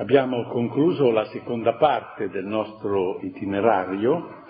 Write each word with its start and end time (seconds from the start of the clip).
Abbiamo 0.00 0.44
concluso 0.44 1.10
la 1.10 1.24
seconda 1.24 1.74
parte 1.74 2.28
del 2.28 2.44
nostro 2.44 3.18
itinerario, 3.20 4.44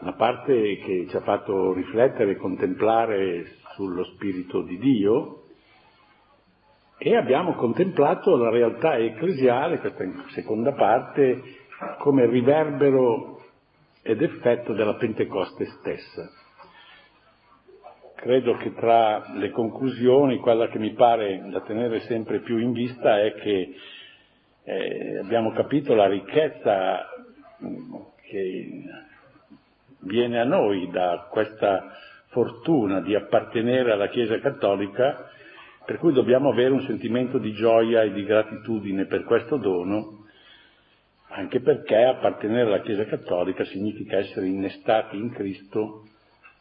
una 0.00 0.12
parte 0.12 0.76
che 0.76 1.06
ci 1.08 1.16
ha 1.16 1.22
fatto 1.22 1.72
riflettere 1.72 2.32
e 2.32 2.36
contemplare 2.36 3.46
sullo 3.76 4.04
Spirito 4.04 4.60
di 4.60 4.76
Dio 4.76 5.44
e 6.98 7.16
abbiamo 7.16 7.54
contemplato 7.54 8.36
la 8.36 8.50
realtà 8.50 8.98
ecclesiale, 8.98 9.78
questa 9.78 10.04
seconda 10.32 10.72
parte, 10.74 11.40
come 12.00 12.26
riverbero 12.26 13.40
ed 14.02 14.20
effetto 14.20 14.74
della 14.74 14.96
Pentecoste 14.96 15.64
stessa. 15.64 16.30
Credo 18.20 18.56
che 18.56 18.74
tra 18.74 19.30
le 19.34 19.50
conclusioni 19.50 20.38
quella 20.38 20.66
che 20.66 20.80
mi 20.80 20.92
pare 20.92 21.40
da 21.50 21.60
tenere 21.60 22.00
sempre 22.00 22.40
più 22.40 22.58
in 22.58 22.72
vista 22.72 23.20
è 23.20 23.32
che 23.34 23.74
eh, 24.64 25.18
abbiamo 25.18 25.52
capito 25.52 25.94
la 25.94 26.08
ricchezza 26.08 27.06
mm, 27.62 27.94
che 28.28 28.82
viene 30.00 30.40
a 30.40 30.44
noi 30.44 30.90
da 30.90 31.28
questa 31.30 31.92
fortuna 32.30 33.00
di 33.02 33.14
appartenere 33.14 33.92
alla 33.92 34.08
Chiesa 34.08 34.40
Cattolica, 34.40 35.30
per 35.86 35.98
cui 35.98 36.12
dobbiamo 36.12 36.50
avere 36.50 36.72
un 36.72 36.82
sentimento 36.86 37.38
di 37.38 37.52
gioia 37.52 38.02
e 38.02 38.12
di 38.12 38.24
gratitudine 38.24 39.06
per 39.06 39.22
questo 39.22 39.58
dono, 39.58 40.24
anche 41.28 41.60
perché 41.60 42.02
appartenere 42.02 42.66
alla 42.66 42.80
Chiesa 42.80 43.04
Cattolica 43.04 43.62
significa 43.66 44.16
essere 44.16 44.48
innestati 44.48 45.16
in 45.16 45.30
Cristo 45.30 46.02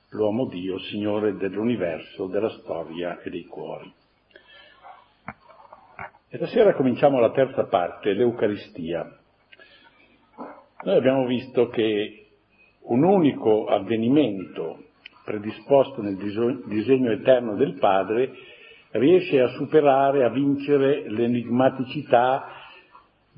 l'uomo 0.10 0.46
Dio, 0.46 0.80
Signore 0.80 1.36
dell'universo, 1.36 2.28
della 2.28 2.50
storia 2.50 3.20
e 3.22 3.30
dei 3.30 3.46
cuori. 3.46 3.92
E 6.30 6.38
stasera 6.38 6.74
cominciamo 6.74 7.20
la 7.20 7.32
terza 7.32 7.66
parte, 7.66 8.14
l'Eucaristia. 8.14 9.18
Noi 10.84 10.96
abbiamo 10.96 11.26
visto 11.26 11.70
che 11.70 12.28
un 12.82 13.04
unico 13.04 13.66
avvenimento 13.66 14.84
predisposto 15.24 16.02
nel 16.02 16.16
disegno 16.66 17.12
eterno 17.12 17.56
del 17.56 17.78
Padre 17.80 18.32
riesce 18.92 19.42
a 19.42 19.50
superare, 19.50 20.24
a 20.24 20.30
vincere 20.30 21.10
l'enigmaticità 21.10 22.57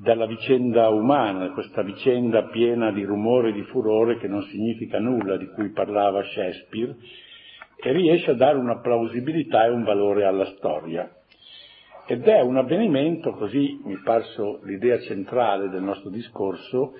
dalla 0.02 0.24
vicenda 0.24 0.88
umana, 0.88 1.50
questa 1.50 1.82
vicenda 1.82 2.44
piena 2.44 2.90
di 2.90 3.04
rumore 3.04 3.50
e 3.50 3.52
di 3.52 3.64
furore 3.64 4.16
che 4.16 4.28
non 4.28 4.42
significa 4.44 4.98
nulla, 4.98 5.36
di 5.36 5.46
cui 5.48 5.68
parlava 5.72 6.24
Shakespeare, 6.24 6.96
e 7.76 7.92
riesce 7.92 8.30
a 8.30 8.34
dare 8.34 8.56
una 8.56 8.78
plausibilità 8.80 9.66
e 9.66 9.68
un 9.68 9.84
valore 9.84 10.24
alla 10.24 10.46
storia. 10.56 11.06
Ed 12.06 12.26
è 12.26 12.40
un 12.40 12.56
avvenimento, 12.56 13.32
così 13.32 13.78
mi 13.84 13.98
parso 14.02 14.60
l'idea 14.64 14.98
centrale 15.00 15.68
del 15.68 15.82
nostro 15.82 16.08
discorso, 16.08 16.94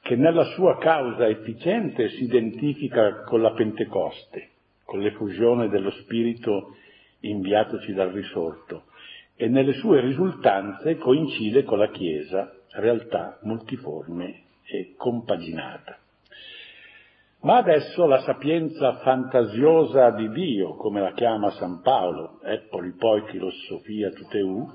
che 0.00 0.14
nella 0.14 0.44
sua 0.54 0.78
causa 0.78 1.26
efficiente 1.26 2.10
si 2.10 2.22
identifica 2.22 3.24
con 3.24 3.42
la 3.42 3.50
Pentecoste, 3.54 4.50
con 4.84 5.00
l'effusione 5.00 5.68
dello 5.68 5.90
Spirito 5.90 6.76
inviatoci 7.22 7.92
dal 7.92 8.10
risorto, 8.10 8.84
e 9.40 9.48
nelle 9.48 9.72
sue 9.72 10.02
risultanze 10.02 10.98
coincide 10.98 11.64
con 11.64 11.78
la 11.78 11.88
Chiesa, 11.88 12.52
realtà 12.72 13.38
multiforme 13.40 14.42
e 14.66 14.92
compaginata. 14.98 15.96
Ma 17.40 17.56
adesso 17.56 18.04
la 18.04 18.20
sapienza 18.20 18.98
fantasiosa 18.98 20.10
di 20.10 20.28
Dio, 20.28 20.74
come 20.74 21.00
la 21.00 21.14
chiama 21.14 21.52
San 21.52 21.80
Paolo, 21.80 22.42
Eppoli 22.42 22.92
poi 22.92 23.22
filosofia 23.30 24.10
tuteu, 24.10 24.74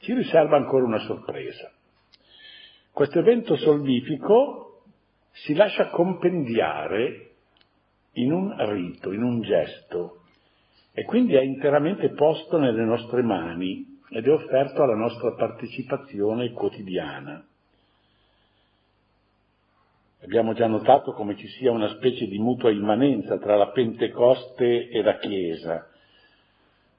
ci 0.00 0.12
riserva 0.12 0.58
ancora 0.58 0.84
una 0.84 0.98
sorpresa. 0.98 1.72
Questo 2.92 3.20
evento 3.20 3.56
salvifico 3.56 4.82
si 5.30 5.54
lascia 5.54 5.88
compendiare 5.88 7.30
in 8.16 8.32
un 8.32 8.54
rito, 8.70 9.12
in 9.12 9.22
un 9.22 9.40
gesto, 9.40 10.21
e 10.92 11.04
quindi 11.04 11.34
è 11.34 11.42
interamente 11.42 12.10
posto 12.10 12.58
nelle 12.58 12.84
nostre 12.84 13.22
mani 13.22 14.00
ed 14.10 14.26
è 14.26 14.30
offerto 14.30 14.82
alla 14.82 14.94
nostra 14.94 15.32
partecipazione 15.34 16.52
quotidiana. 16.52 17.44
Abbiamo 20.22 20.52
già 20.52 20.66
notato 20.66 21.12
come 21.12 21.36
ci 21.36 21.48
sia 21.48 21.72
una 21.72 21.88
specie 21.96 22.26
di 22.26 22.38
mutua 22.38 22.70
immanenza 22.70 23.38
tra 23.38 23.56
la 23.56 23.70
Pentecoste 23.70 24.88
e 24.88 25.02
la 25.02 25.18
Chiesa. 25.18 25.88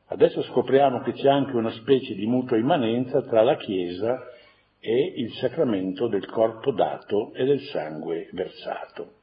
Adesso 0.07 0.41
scopriamo 0.43 1.01
che 1.01 1.13
c'è 1.13 1.29
anche 1.29 1.55
una 1.55 1.71
specie 1.71 2.15
di 2.15 2.25
mutua 2.25 2.57
immanenza 2.57 3.21
tra 3.21 3.41
la 3.41 3.55
Chiesa 3.55 4.19
e 4.79 5.13
il 5.15 5.31
sacramento 5.35 6.07
del 6.07 6.25
corpo 6.25 6.71
dato 6.71 7.33
e 7.33 7.45
del 7.45 7.61
sangue 7.61 8.27
versato. 8.33 9.21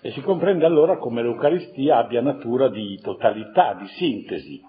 E 0.00 0.12
si 0.12 0.20
comprende 0.20 0.64
allora 0.64 0.96
come 0.98 1.22
l'Eucaristia 1.22 1.98
abbia 1.98 2.20
natura 2.20 2.68
di 2.68 3.00
totalità, 3.02 3.74
di 3.74 3.86
sintesi. 3.88 4.62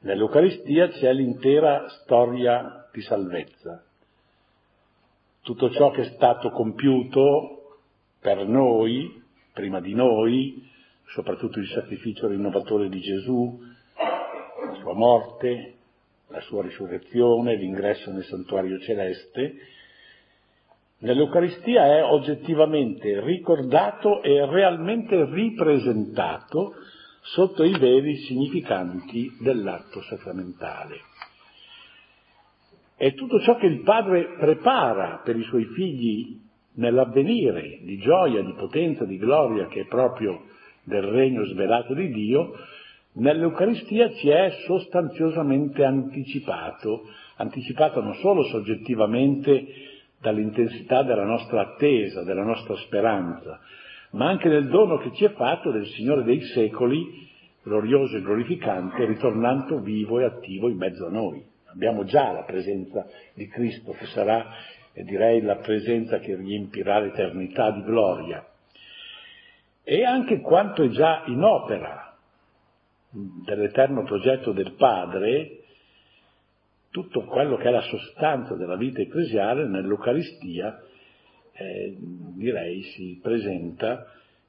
Nell'Eucaristia 0.00 0.88
c'è 0.88 1.12
l'intera 1.12 1.88
storia 1.88 2.88
di 2.92 3.00
salvezza. 3.00 3.84
Tutto 5.42 5.70
ciò 5.70 5.90
che 5.90 6.02
è 6.02 6.10
stato 6.14 6.50
compiuto 6.50 7.78
per 8.20 8.46
noi, 8.46 9.22
prima 9.54 9.80
di 9.80 9.94
noi, 9.94 10.68
soprattutto 11.06 11.58
il 11.58 11.68
sacrificio 11.68 12.28
rinnovatore 12.28 12.88
di 12.88 13.00
Gesù, 13.00 13.58
la 13.96 14.74
sua 14.74 14.94
morte, 14.94 15.74
la 16.28 16.40
sua 16.42 16.62
risurrezione, 16.62 17.56
l'ingresso 17.56 18.12
nel 18.12 18.24
santuario 18.24 18.78
celeste, 18.80 19.54
nell'Eucaristia 21.00 21.98
è 21.98 22.04
oggettivamente 22.04 23.20
ricordato 23.20 24.22
e 24.22 24.46
realmente 24.46 25.24
ripresentato 25.26 26.74
sotto 27.22 27.62
i 27.64 27.78
veri 27.78 28.16
significanti 28.16 29.36
dell'atto 29.40 30.02
sacramentale. 30.02 31.00
È 32.96 33.14
tutto 33.14 33.40
ciò 33.40 33.56
che 33.56 33.66
il 33.66 33.82
Padre 33.82 34.36
prepara 34.38 35.22
per 35.24 35.36
i 35.36 35.42
suoi 35.44 35.64
figli 35.64 36.38
nell'avvenire 36.74 37.80
di 37.82 37.98
gioia, 37.98 38.42
di 38.42 38.54
potenza, 38.54 39.04
di 39.04 39.16
gloria 39.16 39.66
che 39.66 39.82
è 39.82 39.86
proprio 39.86 40.44
del 40.84 41.02
regno 41.02 41.44
svelato 41.44 41.94
di 41.94 42.10
Dio, 42.10 42.52
nell'Eucaristia 43.14 44.12
ci 44.12 44.28
è 44.28 44.50
sostanziosamente 44.66 45.84
anticipato, 45.84 47.08
anticipato 47.36 48.02
non 48.02 48.14
solo 48.16 48.44
soggettivamente 48.44 49.66
dall'intensità 50.20 51.02
della 51.02 51.24
nostra 51.24 51.62
attesa, 51.62 52.22
della 52.22 52.44
nostra 52.44 52.76
speranza, 52.76 53.58
ma 54.10 54.28
anche 54.28 54.48
nel 54.48 54.68
dono 54.68 54.98
che 54.98 55.12
ci 55.14 55.24
è 55.24 55.30
fatto 55.30 55.70
del 55.70 55.86
Signore 55.86 56.24
dei 56.24 56.42
secoli, 56.42 57.28
glorioso 57.62 58.16
e 58.16 58.22
glorificante, 58.22 59.04
ritornando 59.06 59.80
vivo 59.80 60.18
e 60.20 60.24
attivo 60.24 60.68
in 60.68 60.76
mezzo 60.76 61.06
a 61.06 61.10
noi. 61.10 61.42
Abbiamo 61.72 62.04
già 62.04 62.32
la 62.32 62.42
presenza 62.42 63.06
di 63.34 63.46
Cristo, 63.46 63.92
che 63.92 64.06
sarà, 64.06 64.46
direi, 64.92 65.40
la 65.40 65.56
presenza 65.56 66.18
che 66.18 66.34
riempirà 66.34 66.98
l'eternità 66.98 67.70
di 67.70 67.82
gloria. 67.82 68.44
E 69.82 70.04
anche 70.04 70.40
quanto 70.40 70.82
è 70.82 70.88
già 70.88 71.22
in 71.26 71.42
opera 71.42 72.14
dell'eterno 73.10 74.02
progetto 74.02 74.52
del 74.52 74.74
Padre, 74.74 75.59
tutto 76.90 77.24
quello 77.24 77.56
che 77.56 77.68
è 77.68 77.70
la 77.70 77.82
sostanza 77.82 78.54
della 78.54 78.76
vita 78.76 79.00
ecclesiale 79.00 79.66
nell'Eucaristia, 79.66 80.82
eh, 81.52 81.96
direi, 81.98 82.82
si 82.82 83.18
presenta 83.22 84.06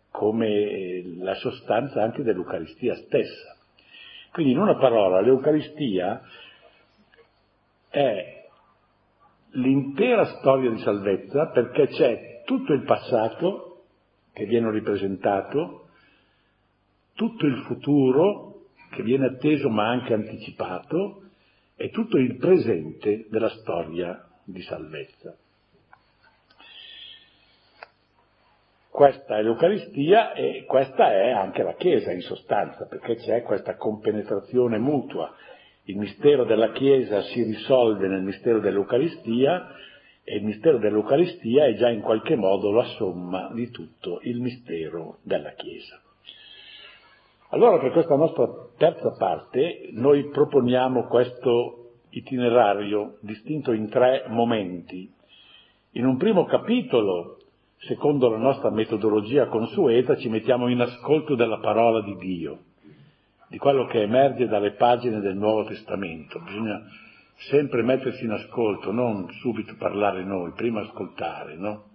come 0.09 1.03
la 1.18 1.35
sostanza 1.35 2.02
anche 2.02 2.24
dell'Eucaristia 2.24 2.96
stessa. 2.96 3.57
Quindi 4.31 4.53
in 4.53 4.59
una 4.59 4.75
parola, 4.75 5.22
l'Eucaristia 5.22 6.22
è 7.90 8.46
l'intera 9.52 10.26
storia 10.38 10.70
di 10.70 10.79
salvezza 10.79 11.47
perché 11.47 11.88
c'è 11.88 12.41
tutto 12.46 12.73
il 12.73 12.84
passato 12.84 13.84
che 14.34 14.46
viene 14.46 14.72
ripresentato, 14.72 15.88
tutto 17.14 17.46
il 17.46 17.58
futuro 17.67 18.67
che 18.91 19.03
viene 19.03 19.28
atteso 19.28 19.70
ma 19.70 19.90
anche 19.90 20.14
anticipato, 20.14 21.23
è 21.81 21.89
tutto 21.89 22.17
il 22.17 22.37
presente 22.37 23.25
della 23.29 23.49
storia 23.49 24.23
di 24.43 24.61
salvezza. 24.61 25.35
Questa 28.87 29.37
è 29.37 29.41
l'Eucaristia 29.41 30.33
e 30.33 30.66
questa 30.67 31.11
è 31.11 31.31
anche 31.31 31.63
la 31.63 31.73
Chiesa 31.73 32.11
in 32.11 32.22
sostanza, 32.22 32.85
perché 32.85 33.16
c'è 33.16 33.41
questa 33.41 33.78
compenetrazione 33.78 34.78
mutua. 34.78 35.33
Il 35.85 35.97
mistero 35.97 36.43
della 36.43 36.72
Chiesa 36.72 37.23
si 37.23 37.41
risolve 37.41 38.07
nel 38.07 38.22
mistero 38.22 38.59
dell'Eucaristia 38.59 39.69
e 40.23 40.35
il 40.35 40.43
mistero 40.43 40.78
dell'Eucaristia 40.78 41.66
è 41.66 41.73
già 41.73 41.89
in 41.89 42.01
qualche 42.01 42.35
modo 42.35 42.72
la 42.72 42.85
somma 42.95 43.49
di 43.53 43.72
tutto 43.72 44.19
il 44.22 44.39
mistero 44.39 45.17
della 45.23 45.53
Chiesa. 45.53 45.99
Allora 47.53 47.80
per 47.80 47.92
questa 47.92 48.16
nostra 48.16 48.48
terza 48.78 49.12
parte 49.18 49.90
noi 49.92 50.30
proponiamo 50.30 51.03
questo 51.08 51.96
itinerario 52.12 53.18
distinto 53.20 53.74
in 53.74 53.90
tre 53.90 54.24
momenti. 54.30 55.12
In 55.92 56.06
un 56.06 56.16
primo 56.16 56.46
capitolo, 56.46 57.40
secondo 57.80 58.30
la 58.30 58.38
nostra 58.38 58.70
metodologia 58.70 59.48
consueta, 59.48 60.16
ci 60.16 60.30
mettiamo 60.30 60.70
in 60.70 60.80
ascolto 60.80 61.36
della 61.36 61.59
parola 61.59 62.02
di 62.02 62.16
Dio, 62.16 62.59
di 63.50 63.58
quello 63.58 63.86
che 63.86 64.02
emerge 64.02 64.48
dalle 64.48 64.72
pagine 64.72 65.20
del 65.20 65.36
Nuovo 65.36 65.66
Testamento. 65.66 66.40
Bisogna 66.40 66.82
sempre 67.50 67.82
mettersi 67.84 68.24
in 68.24 68.32
ascolto, 68.32 68.94
non 68.94 69.30
subito 69.42 69.76
parlare 69.78 70.24
noi, 70.24 70.53
prima 70.53 70.80
ascoltare, 70.80 71.58
no? 71.58 71.91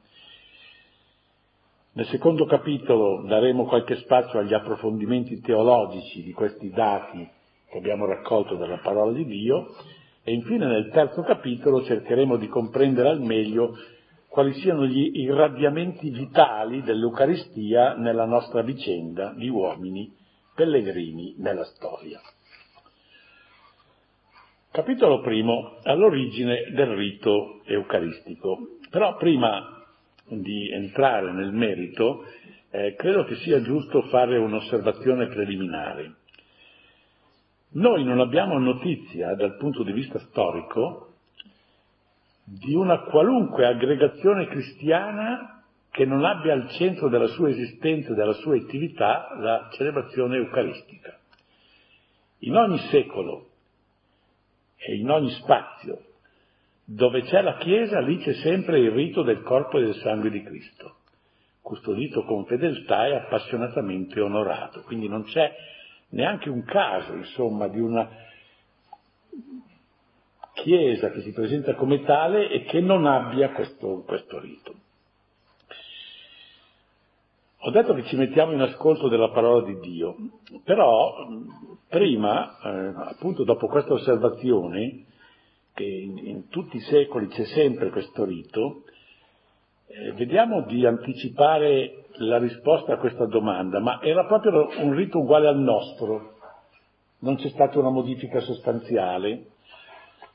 Nel 1.97 2.09
secondo 2.09 2.45
capitolo 2.45 3.23
daremo 3.23 3.65
qualche 3.65 3.97
spazio 3.97 4.39
agli 4.39 4.53
approfondimenti 4.53 5.41
teologici 5.41 6.23
di 6.23 6.33
questi 6.35 6.69
dati 6.69 7.27
che 7.71 7.79
abbiamo 7.79 8.05
raccolto 8.05 8.55
dalla 8.55 8.81
parola 8.83 9.13
di 9.13 9.25
Dio 9.25 9.75
e 10.23 10.35
infine 10.35 10.67
nel 10.67 10.91
terzo 10.91 11.23
capitolo 11.23 11.83
cercheremo 11.85 12.37
di 12.37 12.49
comprendere 12.49 13.09
al 13.09 13.23
meglio 13.23 13.79
quali 14.29 14.53
siano 14.61 14.85
gli 14.85 15.21
irradiamenti 15.21 16.11
vitali 16.11 16.83
dell'Eucaristia 16.83 17.95
nella 17.95 18.27
nostra 18.27 18.61
vicenda 18.61 19.33
di 19.35 19.49
uomini 19.49 20.15
pellegrini 20.55 21.37
nella 21.39 21.65
storia. 21.65 22.21
Capitolo 24.71 25.23
primo, 25.23 25.79
all'origine 25.85 26.71
del 26.75 26.89
rito 26.89 27.63
eucaristico. 27.65 28.77
Però 28.91 29.17
prima 29.17 29.76
di 30.29 30.71
entrare 30.71 31.33
nel 31.33 31.53
merito, 31.53 32.25
eh, 32.71 32.95
credo 32.97 33.25
che 33.25 33.37
sia 33.37 33.63
giusto 33.63 34.03
fare 34.03 34.37
un'osservazione 34.39 35.29
preliminare. 35.29 36.15
Noi 37.71 38.05
non 38.05 38.21
abbiamo 38.21 38.59
notizia 38.59 39.35
dal 39.35 39.57
punto 39.57 39.83
di 39.83 39.93
vista 39.93 40.19
storico 40.19 41.15
di 42.45 42.75
una 42.75 43.01
qualunque 43.01 43.67
aggregazione 43.67 44.47
cristiana 44.47 45.65
che 45.91 46.05
non 46.05 46.25
abbia 46.25 46.53
al 46.53 46.69
centro 46.71 47.09
della 47.09 47.27
sua 47.29 47.49
esistenza 47.49 48.13
e 48.13 48.15
della 48.15 48.35
sua 48.35 48.57
attività 48.57 49.35
la 49.39 49.69
celebrazione 49.73 50.37
eucaristica. 50.37 51.19
In 52.41 52.55
ogni 52.55 52.79
secolo 52.91 53.49
e 54.77 54.97
in 54.97 55.11
ogni 55.11 55.31
spazio 55.31 56.03
dove 56.89 57.23
c'è 57.23 57.43
la 57.43 57.57
Chiesa, 57.57 57.99
lì 58.01 58.19
c'è 58.19 58.33
sempre 58.35 58.79
il 58.79 58.93
rito 58.93 59.23
del 59.23 59.43
corpo 59.43 59.79
e 59.79 59.83
del 59.83 59.97
sangue 59.97 60.31
di 60.31 60.43
Cristo, 60.43 60.99
custodito 61.61 62.25
con 62.25 62.47
fedeltà 62.47 63.09
e 63.09 63.17
appassionatamente 63.17 64.21
onorato. 64.21 64.83
Quindi 64.83 65.09
non 65.09 65.25
c'è 65.25 65.53
neanche 66.11 66.49
un 66.49 66.63
caso, 66.63 67.13
insomma, 67.15 67.67
di 67.67 67.81
una 67.81 68.09
Chiesa 70.55 71.11
che 71.11 71.21
si 71.21 71.33
presenta 71.33 71.75
come 71.75 72.03
tale 72.05 72.49
e 72.49 72.63
che 72.63 72.81
non 72.81 73.05
abbia 73.05 73.51
questo, 73.51 74.05
questo 74.07 74.39
rito. 74.41 74.75
Ho 77.59 77.71
detto 77.71 77.95
che 77.95 78.05
ci 78.05 78.17
mettiamo 78.17 78.53
in 78.53 78.61
ascolto 78.61 79.09
della 79.09 79.31
parola 79.31 79.67
di 79.67 79.79
Dio, 79.81 80.17
però 80.65 81.29
prima, 81.89 82.59
eh, 82.63 82.93
appunto 83.11 83.45
dopo 83.45 83.67
questa 83.67 83.93
osservazione, 83.93 85.05
che 85.77 85.85
in, 85.85 86.17
in 86.17 86.49
tutti 86.49 86.79
i 86.79 86.81
secoli 86.81 87.29
c'è 87.29 87.45
sempre 87.45 87.91
questo 87.91 88.25
rito, 88.25 88.85
eh, 89.89 90.13
vediamo 90.13 90.63
di 90.63 90.87
anticipare 90.87 92.07
la 92.15 92.39
risposta 92.39 92.95
a 92.95 92.97
questa 92.97 93.27
domanda, 93.27 93.79
ma 93.79 94.01
era 94.01 94.25
proprio 94.25 94.71
un 94.79 94.95
rito 94.95 95.19
uguale 95.19 95.49
al 95.49 95.59
nostro, 95.59 96.39
non 97.19 97.37
c'è 97.37 97.51
stata 97.51 97.79
una 97.79 97.91
modifica 97.91 98.41
sostanziale. 98.41 99.49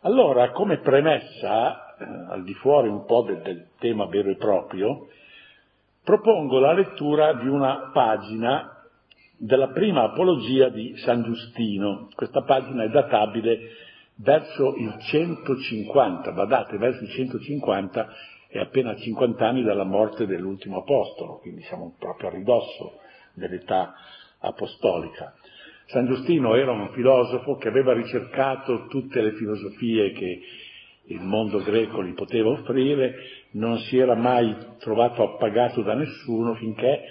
Allora, 0.02 0.52
come 0.52 0.78
premessa, 0.78 1.96
eh, 1.98 2.06
al 2.30 2.44
di 2.44 2.54
fuori 2.54 2.88
un 2.88 3.04
po' 3.06 3.24
del, 3.24 3.42
del 3.42 3.68
tema 3.80 4.06
vero 4.06 4.30
e 4.30 4.36
proprio, 4.36 5.08
propongo 6.04 6.60
la 6.60 6.74
lettura 6.74 7.34
di 7.34 7.48
una 7.48 7.90
pagina 7.92 8.86
della 9.38 9.70
prima 9.70 10.04
apologia 10.04 10.70
di 10.70 10.96
San 10.98 11.24
Giustino. 11.24 12.10
Questa 12.14 12.44
pagina 12.44 12.84
è 12.84 12.90
databile 12.90 13.90
verso 14.22 14.76
il 14.76 14.96
150, 15.00 16.32
badate, 16.32 16.78
verso 16.78 17.04
il 17.04 17.10
150 17.10 18.14
è 18.48 18.60
appena 18.60 18.96
50 18.96 19.48
anni 19.48 19.64
dalla 19.64 19.84
morte 19.84 20.26
dell'ultimo 20.26 20.80
apostolo, 20.80 21.40
quindi 21.40 21.62
siamo 21.64 21.96
proprio 21.98 22.30
a 22.30 22.32
ridosso 22.32 23.00
dell'età 23.34 23.94
apostolica. 24.40 25.34
San 25.88 26.06
Giustino 26.06 26.56
era 26.56 26.72
un 26.72 26.90
filosofo 26.92 27.56
che 27.56 27.68
aveva 27.68 27.94
ricercato 27.94 28.88
tutte 28.88 29.22
le 29.22 29.34
filosofie 29.34 30.12
che 30.12 30.42
il 31.06 31.22
mondo 31.22 31.62
greco 31.64 32.04
gli 32.04 32.14
poteva 32.14 32.50
offrire, 32.50 33.16
non 33.52 33.78
si 33.80 33.98
era 33.98 34.16
mai 34.16 34.56
trovato 34.80 35.24
appagato 35.24 35.82
da 35.82 35.94
nessuno 35.94 36.54
finché 36.56 37.02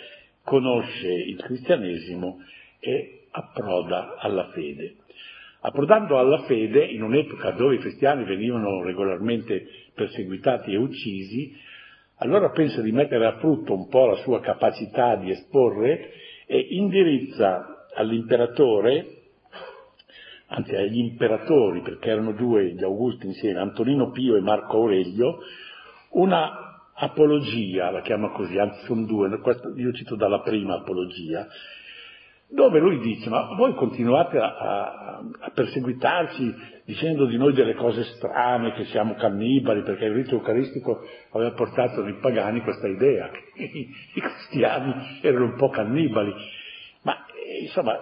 conosce 0.44 1.08
il 1.08 1.36
cristianesimo 1.36 2.38
e 2.78 3.26
approda 3.30 4.16
alla 4.18 4.48
fede. 4.50 4.99
Approdando 5.62 6.18
alla 6.18 6.42
fede, 6.44 6.84
in 6.84 7.02
un'epoca 7.02 7.50
dove 7.50 7.74
i 7.74 7.78
cristiani 7.78 8.24
venivano 8.24 8.82
regolarmente 8.82 9.66
perseguitati 9.94 10.72
e 10.72 10.78
uccisi, 10.78 11.54
allora 12.16 12.50
pensa 12.50 12.80
di 12.80 12.92
mettere 12.92 13.26
a 13.26 13.38
frutto 13.38 13.74
un 13.74 13.88
po' 13.88 14.06
la 14.06 14.16
sua 14.16 14.40
capacità 14.40 15.16
di 15.16 15.30
esporre 15.30 16.12
e 16.46 16.58
indirizza 16.70 17.86
all'imperatore, 17.94 19.06
anzi 20.46 20.74
agli 20.74 20.98
imperatori, 20.98 21.82
perché 21.82 22.08
erano 22.08 22.32
due 22.32 22.72
gli 22.72 22.82
Augusti 22.82 23.26
insieme, 23.26 23.60
Antonino 23.60 24.10
Pio 24.12 24.36
e 24.36 24.40
Marco 24.40 24.78
Aurelio, 24.78 25.40
una 26.12 26.90
apologia, 26.94 27.90
la 27.90 28.00
chiama 28.00 28.30
così, 28.30 28.58
anzi 28.58 28.84
sono 28.86 29.04
due, 29.04 29.28
io 29.76 29.92
cito 29.92 30.16
dalla 30.16 30.40
prima 30.40 30.76
apologia, 30.76 31.46
dove 32.50 32.80
lui 32.80 32.98
dice, 32.98 33.30
ma 33.30 33.54
voi 33.54 33.74
continuate 33.74 34.38
a, 34.38 34.56
a, 34.56 35.22
a, 35.38 35.50
perseguitarci 35.54 36.54
dicendo 36.84 37.26
di 37.26 37.36
noi 37.36 37.52
delle 37.52 37.74
cose 37.74 38.02
strane, 38.16 38.72
che 38.72 38.84
siamo 38.86 39.14
cannibali, 39.14 39.82
perché 39.82 40.06
il 40.06 40.14
rito 40.14 40.34
eucaristico 40.34 41.00
aveva 41.30 41.52
portato 41.52 42.02
nei 42.02 42.14
pagani 42.14 42.60
questa 42.62 42.88
idea, 42.88 43.30
che 43.54 43.62
i, 43.62 44.20
cristiani 44.20 45.20
erano 45.22 45.44
un 45.44 45.56
po' 45.56 45.68
cannibali. 45.68 46.34
Ma 47.02 47.24
insomma, 47.60 47.98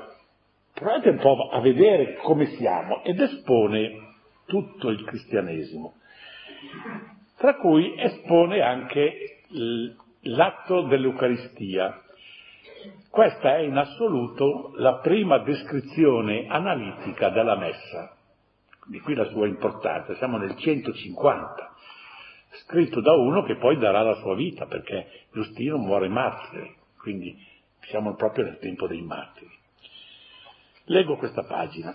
provate 0.73 1.11
un 1.11 1.19
po' 1.19 1.51
a 1.51 1.61
vedere 1.61 2.15
come 2.23 2.47
siamo 2.57 3.05
ed 3.05 3.21
espone 3.21 4.07
tutto 4.47 4.89
il 4.89 5.05
cristianesimo, 5.05 5.95
tra 7.37 7.57
cui 7.57 8.01
espone 8.01 8.63
anche 8.63 9.43
l'atto 10.23 10.83
dell'Eucaristia 10.87 12.03
questa 13.11 13.57
è 13.57 13.61
in 13.61 13.77
assoluto 13.77 14.73
la 14.77 14.99
prima 14.99 15.39
descrizione 15.39 16.47
analitica 16.49 17.31
della 17.31 17.57
messa, 17.57 18.17
di 18.87 19.01
qui 19.01 19.15
la 19.15 19.27
sua 19.27 19.47
importanza, 19.47 20.15
siamo 20.17 20.39
nel 20.39 20.57
150, 20.57 21.75
scritto 22.65 23.01
da 23.01 23.15
uno 23.15 23.43
che 23.43 23.57
poi 23.57 23.79
darà 23.79 24.03
la 24.03 24.15
sua 24.17 24.35
vita, 24.35 24.67
perché 24.67 25.27
Giustino 25.33 25.77
muore 25.79 26.09
martire, 26.09 26.75
quindi 26.99 27.37
siamo 27.89 28.15
proprio 28.15 28.45
nel 28.45 28.59
tempo 28.59 28.87
dei 28.87 29.03
martiri. 29.03 29.57
Leggo 30.85 31.17
questa 31.17 31.43
pagina. 31.43 31.95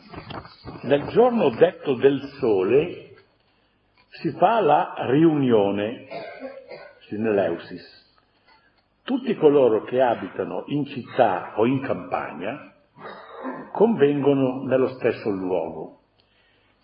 Nel 0.84 1.08
giorno 1.08 1.50
detto 1.50 1.96
del 1.96 2.22
sole 2.40 3.16
si 4.10 4.30
fa 4.32 4.60
la 4.60 4.94
riunione, 5.08 6.08
Sineleusis, 7.08 8.03
tutti 9.04 9.36
coloro 9.36 9.84
che 9.84 10.02
abitano 10.02 10.64
in 10.68 10.86
città 10.86 11.54
o 11.58 11.66
in 11.66 11.82
campagna 11.82 12.74
convengono 13.72 14.64
nello 14.64 14.88
stesso 14.90 15.30
luogo 15.30 16.00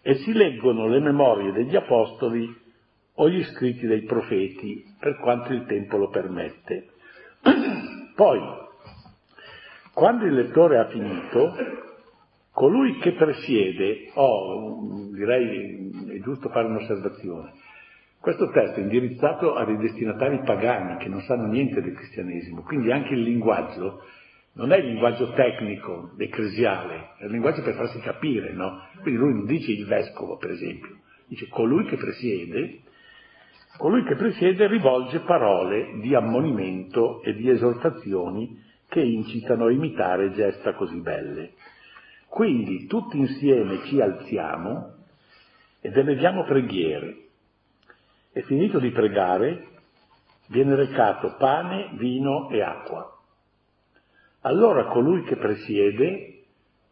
e 0.02 0.16
si 0.16 0.34
leggono 0.34 0.88
le 0.88 1.00
memorie 1.00 1.52
degli 1.52 1.76
apostoli 1.76 2.68
o 3.14 3.30
gli 3.30 3.44
scritti 3.44 3.86
dei 3.86 4.04
profeti 4.04 4.84
per 5.00 5.18
quanto 5.20 5.54
il 5.54 5.66
tempo 5.66 5.98
lo 5.98 6.10
permette. 6.10 6.90
Poi, 8.16 8.40
quando 9.94 10.26
il 10.26 10.34
lettore 10.34 10.78
ha 10.78 10.88
finito, 10.88 11.54
colui 12.52 12.98
che 13.00 13.14
presiede, 13.14 14.12
o 14.14 14.24
oh, 14.24 15.10
direi 15.14 16.18
è 16.18 16.22
giusto 16.22 16.50
fare 16.50 16.68
un'osservazione, 16.68 17.54
questo 18.20 18.50
testo 18.50 18.80
è 18.80 18.84
indirizzato 18.84 19.56
a 19.56 19.64
dei 19.66 19.78
destinatari 19.78 20.42
pagani 20.44 20.98
che 20.98 21.08
non 21.08 21.22
sanno 21.22 21.48
niente 21.48 21.82
del 21.82 21.94
cristianesimo, 21.94 22.64
quindi 22.64 22.92
anche 22.92 23.14
il 23.14 23.22
linguaggio 23.22 24.04
non 24.54 24.74
è 24.74 24.78
il 24.78 24.88
linguaggio 24.88 25.32
tecnico, 25.34 26.12
ecclesiale, 26.18 27.12
è 27.20 27.26
il 27.26 27.32
linguaggio 27.32 27.62
per 27.62 27.76
farsi 27.76 28.00
capire, 28.00 28.52
no? 28.52 28.82
Quindi 29.02 29.20
lui 29.20 29.34
non 29.34 29.46
dice 29.46 29.72
il 29.72 29.86
vescovo, 29.86 30.38
per 30.38 30.50
esempio, 30.52 30.98
dice 31.28 31.48
colui 31.48 31.86
che 31.86 31.96
presiede, 31.96 32.82
colui 33.78 34.04
che 34.04 34.16
presiede 34.16 34.68
rivolge 34.68 35.20
parole 35.20 36.00
di 36.02 36.14
ammonimento 36.14 37.22
e 37.22 37.36
di 37.36 37.50
esortazioni 37.50 38.62
che 38.90 39.00
incitano 39.00 39.68
a 39.68 39.72
imitare 39.72 40.32
gesta 40.32 40.74
così 40.74 41.00
belle. 41.00 41.52
Quindi 42.28 42.86
tutti 42.88 43.18
insieme 43.18 43.86
ci 43.86 44.02
alziamo 44.02 44.96
ed 45.80 45.96
eleviamo 45.96 46.44
preghiere. 46.44 47.29
E 48.40 48.44
finito 48.44 48.80
di 48.80 48.92
pregare, 48.92 49.68
viene 50.48 50.74
recato 50.74 51.36
pane, 51.38 51.90
vino 51.96 52.50
e 52.50 52.62
acqua. 52.62 53.20
Allora 54.44 54.86
colui 54.86 55.24
che 55.24 55.36
presiede 55.36 56.46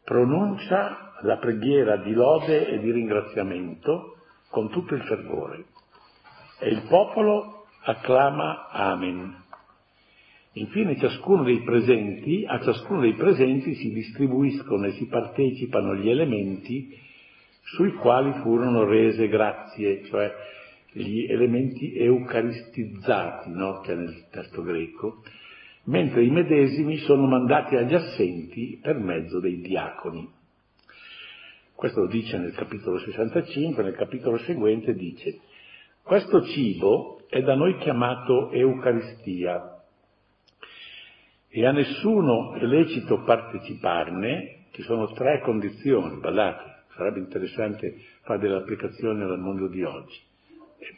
pronuncia 0.04 1.14
la 1.22 1.38
preghiera 1.38 2.04
di 2.04 2.12
lode 2.12 2.68
e 2.68 2.80
di 2.80 2.92
ringraziamento 2.92 4.18
con 4.50 4.70
tutto 4.72 4.94
il 4.94 5.04
fervore. 5.04 5.68
E 6.60 6.68
il 6.68 6.82
popolo 6.90 7.68
acclama 7.84 8.68
Amen. 8.68 9.34
Infine 10.52 10.98
ciascuno 10.98 11.44
dei 11.44 11.62
presenti, 11.62 12.44
a 12.46 12.60
ciascuno 12.60 13.00
dei 13.00 13.14
presenti 13.14 13.74
si 13.76 13.94
distribuiscono 13.94 14.86
e 14.88 14.92
si 14.96 15.08
partecipano 15.08 15.96
gli 15.96 16.10
elementi 16.10 16.90
sui 17.62 17.94
quali 17.94 18.34
furono 18.42 18.84
rese 18.84 19.30
grazie, 19.30 20.04
cioè 20.08 20.56
gli 20.98 21.32
elementi 21.32 21.96
eucaristizzati, 21.96 23.52
no? 23.52 23.82
che 23.82 23.94
è 23.94 23.96
nel 23.96 24.28
testo 24.32 24.64
greco, 24.64 25.24
mentre 25.86 26.24
i 26.24 26.30
medesimi 26.30 26.98
sono 26.98 27.28
mandati 27.28 27.76
agli 27.76 27.94
assenti 27.94 28.80
per 28.82 28.98
mezzo 28.98 29.40
dei 29.40 29.60
diaconi. 29.62 30.28
Questo 31.74 32.02
lo 32.02 32.08
dice 32.08 32.38
nel 32.38 32.54
capitolo 32.54 32.98
65, 32.98 33.84
nel 33.84 33.96
capitolo 33.96 34.38
seguente 34.40 34.96
dice, 34.96 35.40
questo 36.02 36.44
cibo 36.46 37.22
è 37.30 37.42
da 37.42 37.54
noi 37.54 37.78
chiamato 37.78 38.52
Eucaristia 38.52 39.84
e 41.50 41.66
a 41.66 41.72
nessuno 41.72 42.54
è 42.56 42.64
lecito 42.64 43.24
parteciparne, 43.24 44.66
ci 44.72 44.82
sono 44.82 45.12
tre 45.12 45.42
condizioni, 45.42 46.20
guardate, 46.20 46.86
sarebbe 46.96 47.20
interessante 47.20 47.96
fare 48.24 48.40
delle 48.40 48.56
applicazioni 48.56 49.22
al 49.22 49.40
mondo 49.40 49.68
di 49.68 49.84
oggi. 49.84 50.27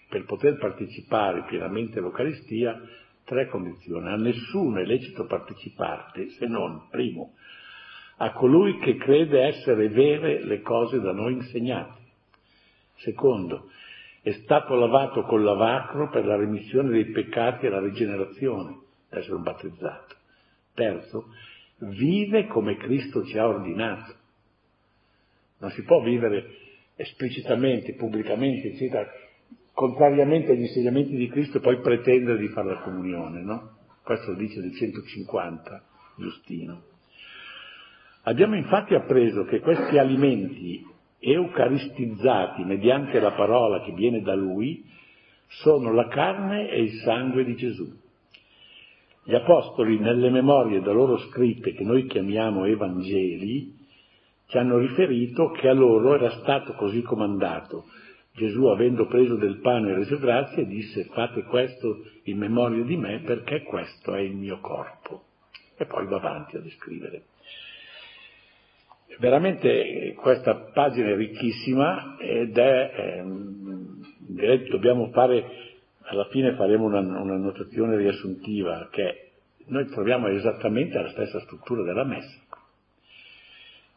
Per 0.09 0.25
poter 0.25 0.57
partecipare 0.57 1.45
pienamente 1.45 1.99
all'Eucaristia, 1.99 2.81
tre 3.23 3.47
condizioni. 3.47 4.09
A 4.09 4.15
nessuno 4.15 4.79
è 4.79 4.83
lecito 4.83 5.25
parteciparne 5.25 6.29
se 6.29 6.47
non, 6.47 6.87
primo, 6.89 7.35
a 8.17 8.31
colui 8.31 8.77
che 8.79 8.97
crede 8.97 9.43
essere 9.43 9.87
vere 9.89 10.43
le 10.43 10.61
cose 10.61 10.99
da 10.99 11.13
noi 11.13 11.33
insegnate. 11.33 11.97
Secondo, 12.95 13.69
è 14.21 14.31
stato 14.31 14.75
lavato 14.75 15.21
col 15.23 15.43
lavacro 15.43 16.09
per 16.09 16.25
la 16.25 16.35
remissione 16.35 16.89
dei 16.89 17.11
peccati 17.11 17.65
e 17.65 17.69
la 17.69 17.79
rigenerazione, 17.79 18.77
essere 19.09 19.37
battezzato. 19.37 20.15
Terzo, 20.73 21.27
vive 21.77 22.47
come 22.47 22.75
Cristo 22.75 23.23
ci 23.25 23.37
ha 23.37 23.47
ordinato. 23.47 24.15
Non 25.59 25.69
si 25.71 25.83
può 25.83 26.01
vivere 26.01 26.57
esplicitamente, 26.95 27.93
pubblicamente, 27.93 28.69
eccetera, 28.69 29.09
contrariamente 29.79 30.51
agli 30.51 30.63
insegnamenti 30.63 31.15
di 31.15 31.29
Cristo 31.29 31.61
poi 31.61 31.79
pretendere 31.79 32.37
di 32.37 32.49
fare 32.49 32.73
la 32.73 32.81
comunione, 32.81 33.41
no? 33.41 33.77
Questo 34.03 34.31
lo 34.31 34.37
dice 34.37 34.59
nel 34.59 34.75
150 34.75 35.83
Giustino. 36.17 36.81
Abbiamo 38.23 38.57
infatti 38.57 38.93
appreso 38.93 39.45
che 39.45 39.61
questi 39.61 39.97
alimenti 39.97 40.85
eucaristizzati 41.19 42.65
mediante 42.65 43.21
la 43.21 43.31
parola 43.31 43.81
che 43.83 43.93
viene 43.93 44.21
da 44.21 44.35
Lui 44.35 44.83
sono 45.47 45.93
la 45.93 46.09
carne 46.09 46.69
e 46.69 46.81
il 46.81 46.91
sangue 47.05 47.45
di 47.45 47.55
Gesù. 47.55 47.89
Gli 49.23 49.33
apostoli, 49.33 49.97
nelle 49.97 50.29
memorie 50.29 50.81
da 50.81 50.91
loro 50.91 51.19
scritte 51.19 51.71
che 51.71 51.85
noi 51.85 52.05
chiamiamo 52.05 52.65
Evangeli, 52.65 53.77
ci 54.47 54.57
hanno 54.57 54.77
riferito 54.77 55.51
che 55.51 55.69
a 55.69 55.73
loro 55.73 56.15
era 56.15 56.31
stato 56.31 56.73
così 56.73 57.01
comandato. 57.01 57.85
Gesù, 58.33 58.65
avendo 58.65 59.07
preso 59.07 59.35
del 59.35 59.59
pane 59.59 59.91
e 59.91 59.95
reso 59.95 60.17
grazie, 60.17 60.65
disse 60.65 61.05
fate 61.05 61.43
questo 61.43 62.03
in 62.23 62.37
memoria 62.37 62.83
di 62.83 62.95
me 62.95 63.19
perché 63.19 63.63
questo 63.63 64.13
è 64.13 64.21
il 64.21 64.35
mio 64.35 64.59
corpo. 64.59 65.23
E 65.77 65.85
poi 65.85 66.05
va 66.07 66.17
avanti 66.17 66.55
a 66.55 66.59
descrivere. 66.59 67.23
Veramente 69.19 70.13
questa 70.17 70.55
pagina 70.73 71.09
è 71.09 71.15
ricchissima 71.15 72.15
ed 72.19 72.57
è, 72.57 72.93
ehm, 72.95 74.05
direi 74.19 74.63
che 74.63 74.69
dobbiamo 74.69 75.09
fare 75.11 75.67
alla 76.03 76.25
fine 76.25 76.55
faremo 76.55 76.85
una, 76.85 76.99
una 76.99 77.37
notazione 77.37 77.97
riassuntiva 77.97 78.87
che 78.91 79.31
noi 79.65 79.85
troviamo 79.87 80.27
esattamente 80.27 80.99
la 80.99 81.09
stessa 81.09 81.39
struttura 81.41 81.83
della 81.83 82.03
messa. 82.03 82.39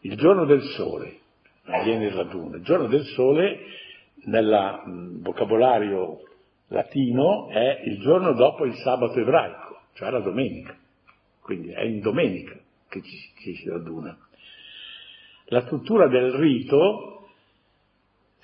Il 0.01 0.17
giorno 0.17 0.45
del 0.45 0.63
sole, 0.63 1.21
viene 1.85 2.07
il 2.07 2.13
raduno, 2.13 2.57
il 2.57 2.63
giorno 2.63 2.89
del 2.89 3.05
sole 3.05 3.61
nel 4.25 5.21
vocabolario 5.21 6.21
latino 6.69 7.49
è 7.49 7.83
il 7.85 8.01
giorno 8.01 8.33
dopo 8.35 8.65
il 8.65 8.75
sabato 8.77 9.19
ebraico, 9.19 9.81
cioè 9.95 10.11
la 10.11 10.21
domenica, 10.21 10.77
quindi 11.41 11.71
è 11.71 11.83
in 11.83 12.01
domenica 12.01 12.59
che 12.89 13.03
ci, 13.03 13.17
ci 13.43 13.55
si 13.55 13.69
raduna. 13.69 14.17
La 15.47 15.63
struttura 15.63 16.09
del 16.09 16.33
rito 16.33 17.27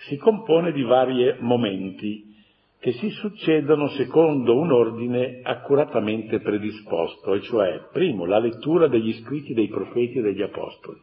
si 0.06 0.16
compone 0.16 0.72
di 0.72 0.82
vari 0.82 1.36
momenti 1.40 2.36
che 2.80 2.92
si 2.92 3.08
succedono 3.10 3.88
secondo 3.88 4.56
un 4.56 4.70
ordine 4.70 5.40
accuratamente 5.42 6.38
predisposto, 6.40 7.34
e 7.34 7.40
cioè, 7.42 7.88
primo, 7.92 8.24
la 8.24 8.38
lettura 8.38 8.86
degli 8.86 9.12
scritti 9.14 9.52
dei 9.52 9.68
profeti 9.68 10.18
e 10.18 10.22
degli 10.22 10.42
apostoli, 10.42 11.00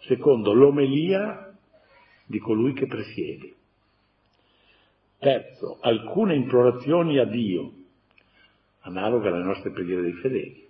secondo, 0.00 0.52
l'omelia 0.52 1.47
di 2.28 2.38
colui 2.38 2.74
che 2.74 2.86
presiede, 2.86 3.54
terzo, 5.18 5.78
alcune 5.80 6.34
implorazioni 6.34 7.18
a 7.18 7.24
Dio, 7.24 7.72
analoga 8.80 9.30
alle 9.30 9.42
nostre 9.42 9.70
preghiere 9.70 10.02
dei 10.02 10.12
fedeli, 10.12 10.68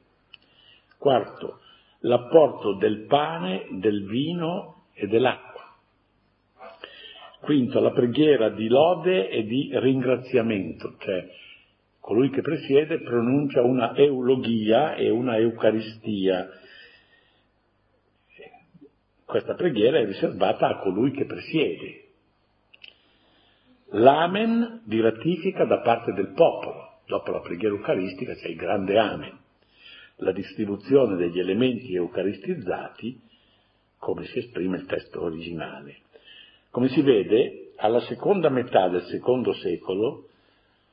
quarto, 0.96 1.60
l'apporto 2.00 2.74
del 2.74 3.06
pane, 3.06 3.66
del 3.72 4.06
vino 4.06 4.84
e 4.94 5.08
dell'acqua, 5.08 5.48
Quinto, 7.40 7.80
la 7.80 7.92
preghiera 7.92 8.50
di 8.50 8.68
lode 8.68 9.28
e 9.28 9.44
di 9.44 9.70
ringraziamento, 9.72 10.96
cioè 10.98 11.26
colui 12.00 12.30
che 12.30 12.40
presiede 12.40 13.00
pronuncia 13.00 13.62
una 13.62 13.94
eulogia 13.96 14.94
e 14.94 15.08
una 15.08 15.36
eucaristia. 15.36 16.48
Questa 19.28 19.56
preghiera 19.56 19.98
è 19.98 20.06
riservata 20.06 20.68
a 20.68 20.78
colui 20.78 21.10
che 21.10 21.26
presiede. 21.26 22.04
L'amen 23.90 24.80
di 24.86 25.02
ratifica 25.02 25.66
da 25.66 25.80
parte 25.80 26.14
del 26.14 26.32
popolo. 26.32 27.00
Dopo 27.04 27.32
la 27.32 27.40
preghiera 27.40 27.74
eucaristica 27.74 28.32
c'è 28.32 28.48
il 28.48 28.56
grande 28.56 28.98
amen, 28.98 29.38
la 30.16 30.32
distribuzione 30.32 31.16
degli 31.16 31.38
elementi 31.38 31.94
eucaristizzati, 31.94 33.20
come 33.98 34.24
si 34.24 34.38
esprime 34.38 34.78
il 34.78 34.86
testo 34.86 35.20
originale. 35.22 35.96
Come 36.70 36.88
si 36.88 37.02
vede, 37.02 37.72
alla 37.76 38.00
seconda 38.00 38.48
metà 38.48 38.88
del 38.88 39.04
secondo 39.08 39.52
secolo 39.52 40.28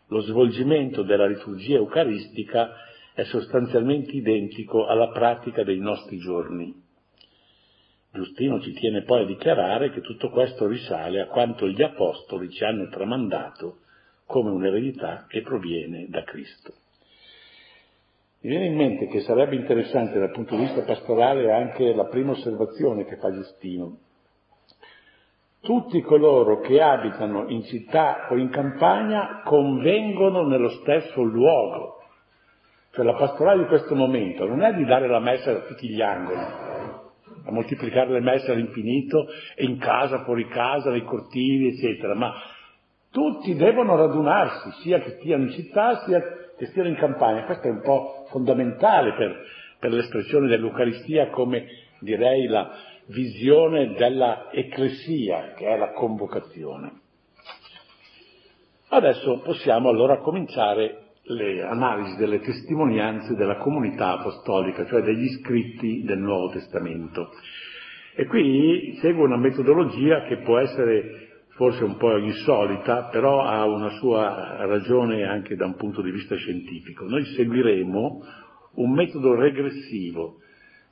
lo 0.08 0.20
svolgimento 0.20 1.04
della 1.04 1.26
liturgia 1.26 1.76
eucaristica 1.76 2.74
è 3.14 3.24
sostanzialmente 3.24 4.12
identico 4.12 4.88
alla 4.88 5.08
pratica 5.12 5.64
dei 5.64 5.80
nostri 5.80 6.18
giorni. 6.18 6.84
Giustino 8.16 8.62
ci 8.62 8.72
tiene 8.72 9.04
poi 9.04 9.24
a 9.24 9.26
dichiarare 9.26 9.92
che 9.92 10.00
tutto 10.00 10.30
questo 10.30 10.68
risale 10.68 11.20
a 11.20 11.28
quanto 11.28 11.68
gli 11.68 11.82
apostoli 11.82 12.50
ci 12.50 12.64
hanno 12.64 12.88
tramandato 12.88 13.80
come 14.26 14.50
un'eredità 14.50 15.26
che 15.28 15.42
proviene 15.42 16.08
da 16.10 16.24
Cristo. 16.24 16.74
Mi 18.42 18.50
viene 18.50 18.68
in 18.68 18.76
mente 18.76 19.08
che 19.08 19.22
sarebbe 19.22 19.56
interessante 19.56 20.18
dal 20.18 20.32
punto 20.32 20.56
di 20.56 20.62
vista 20.62 20.84
pastorale 20.84 21.52
anche 21.52 21.94
la 21.94 22.06
prima 22.06 22.32
osservazione 22.32 23.06
che 23.06 23.18
fa 23.18 23.32
Giustino, 23.32 23.98
tutti 25.62 26.00
coloro 26.02 26.62
che 26.62 26.82
abitano 26.82 27.50
in 27.50 27.64
città 27.64 28.28
o 28.30 28.38
in 28.38 28.50
campagna 28.50 29.42
convengono 29.44 30.48
nello 30.48 30.70
stesso 30.70 31.22
luogo. 31.22 32.04
Cioè 32.92 33.04
la 33.04 33.16
pastorale 33.16 33.64
di 33.64 33.68
questo 33.68 33.94
momento 33.96 34.46
non 34.46 34.64
è 34.64 34.74
di 34.74 34.86
dare 34.86 35.08
la 35.08 35.20
messa 35.20 35.52
da 35.52 35.62
tutti 35.62 35.90
gli 35.90 36.02
angoli, 36.02 36.75
a 37.46 37.52
moltiplicare 37.52 38.12
le 38.12 38.22
messe 38.22 38.52
all'infinito, 38.52 39.28
in 39.58 39.78
casa, 39.78 40.24
fuori 40.24 40.48
casa, 40.48 40.90
nei 40.90 41.04
cortili, 41.04 41.70
eccetera, 41.70 42.16
ma 42.16 42.34
tutti 43.12 43.56
devono 43.56 43.96
radunarsi, 43.96 44.72
sia 44.82 45.00
che 45.00 45.18
stiano 45.20 45.44
in 45.44 45.52
città, 45.52 46.04
sia 46.06 46.22
che 46.58 46.66
stiano 46.68 46.90
in 46.90 46.96
campagna. 46.96 47.46
Questo 47.46 47.68
è 47.68 47.72
un 47.72 47.82
po' 47.82 48.26
fondamentale 48.30 49.14
per, 49.14 49.46
per 49.80 49.92
l'espressione 49.92 50.48
dell'Eucaristia 50.48 51.30
come 51.30 51.66
direi 52.00 52.48
la, 52.48 52.72
visione 53.08 53.94
della 53.94 54.50
ecclesia, 54.52 55.54
che 55.56 55.68
è 55.68 55.78
la 55.78 55.92
convocazione. 55.92 57.02
Adesso 58.88 59.42
possiamo 59.44 59.90
allora 59.90 60.20
cominciare 60.20 61.04
le 61.28 61.64
analisi 61.64 62.18
delle 62.18 62.40
testimonianze 62.40 63.36
della 63.36 63.58
comunità 63.58 64.20
apostolica, 64.20 64.86
cioè 64.86 65.02
degli 65.02 65.28
scritti 65.40 66.04
del 66.04 66.20
Nuovo 66.20 66.50
Testamento. 66.50 67.32
E 68.16 68.26
qui 68.26 68.98
segue 69.02 69.24
una 69.24 69.38
metodologia 69.38 70.24
che 70.24 70.38
può 70.38 70.60
essere 70.60 71.24
forse 71.56 71.84
un 71.84 71.98
po' 71.98 72.18
insolita, 72.18 73.06
però 73.06 73.42
ha 73.42 73.66
una 73.66 73.90
sua 73.98 74.66
ragione 74.66 75.24
anche 75.24 75.56
da 75.56 75.66
un 75.66 75.76
punto 75.76 76.02
di 76.02 76.12
vista 76.12 76.36
scientifico. 76.36 77.06
Noi 77.06 77.24
seguiremo 77.24 78.24
un 78.76 78.92
metodo 78.92 79.36
regressivo, 79.36 80.38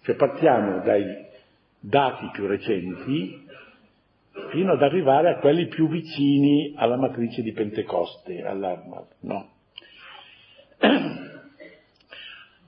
cioè 0.04 0.16
partiamo 0.16 0.82
dai 0.84 1.04
dati 1.80 2.30
più 2.32 2.48
recenti 2.48 3.42
fino 4.50 4.72
ad 4.72 4.82
arrivare 4.82 5.30
a 5.30 5.40
quelli 5.40 5.68
più 5.68 5.88
vicini 5.88 6.74
alla 6.76 6.98
matrice 6.98 7.42
di 7.42 7.52
Pentecoste, 7.52 8.42
alla, 8.42 8.82
no? 9.22 9.53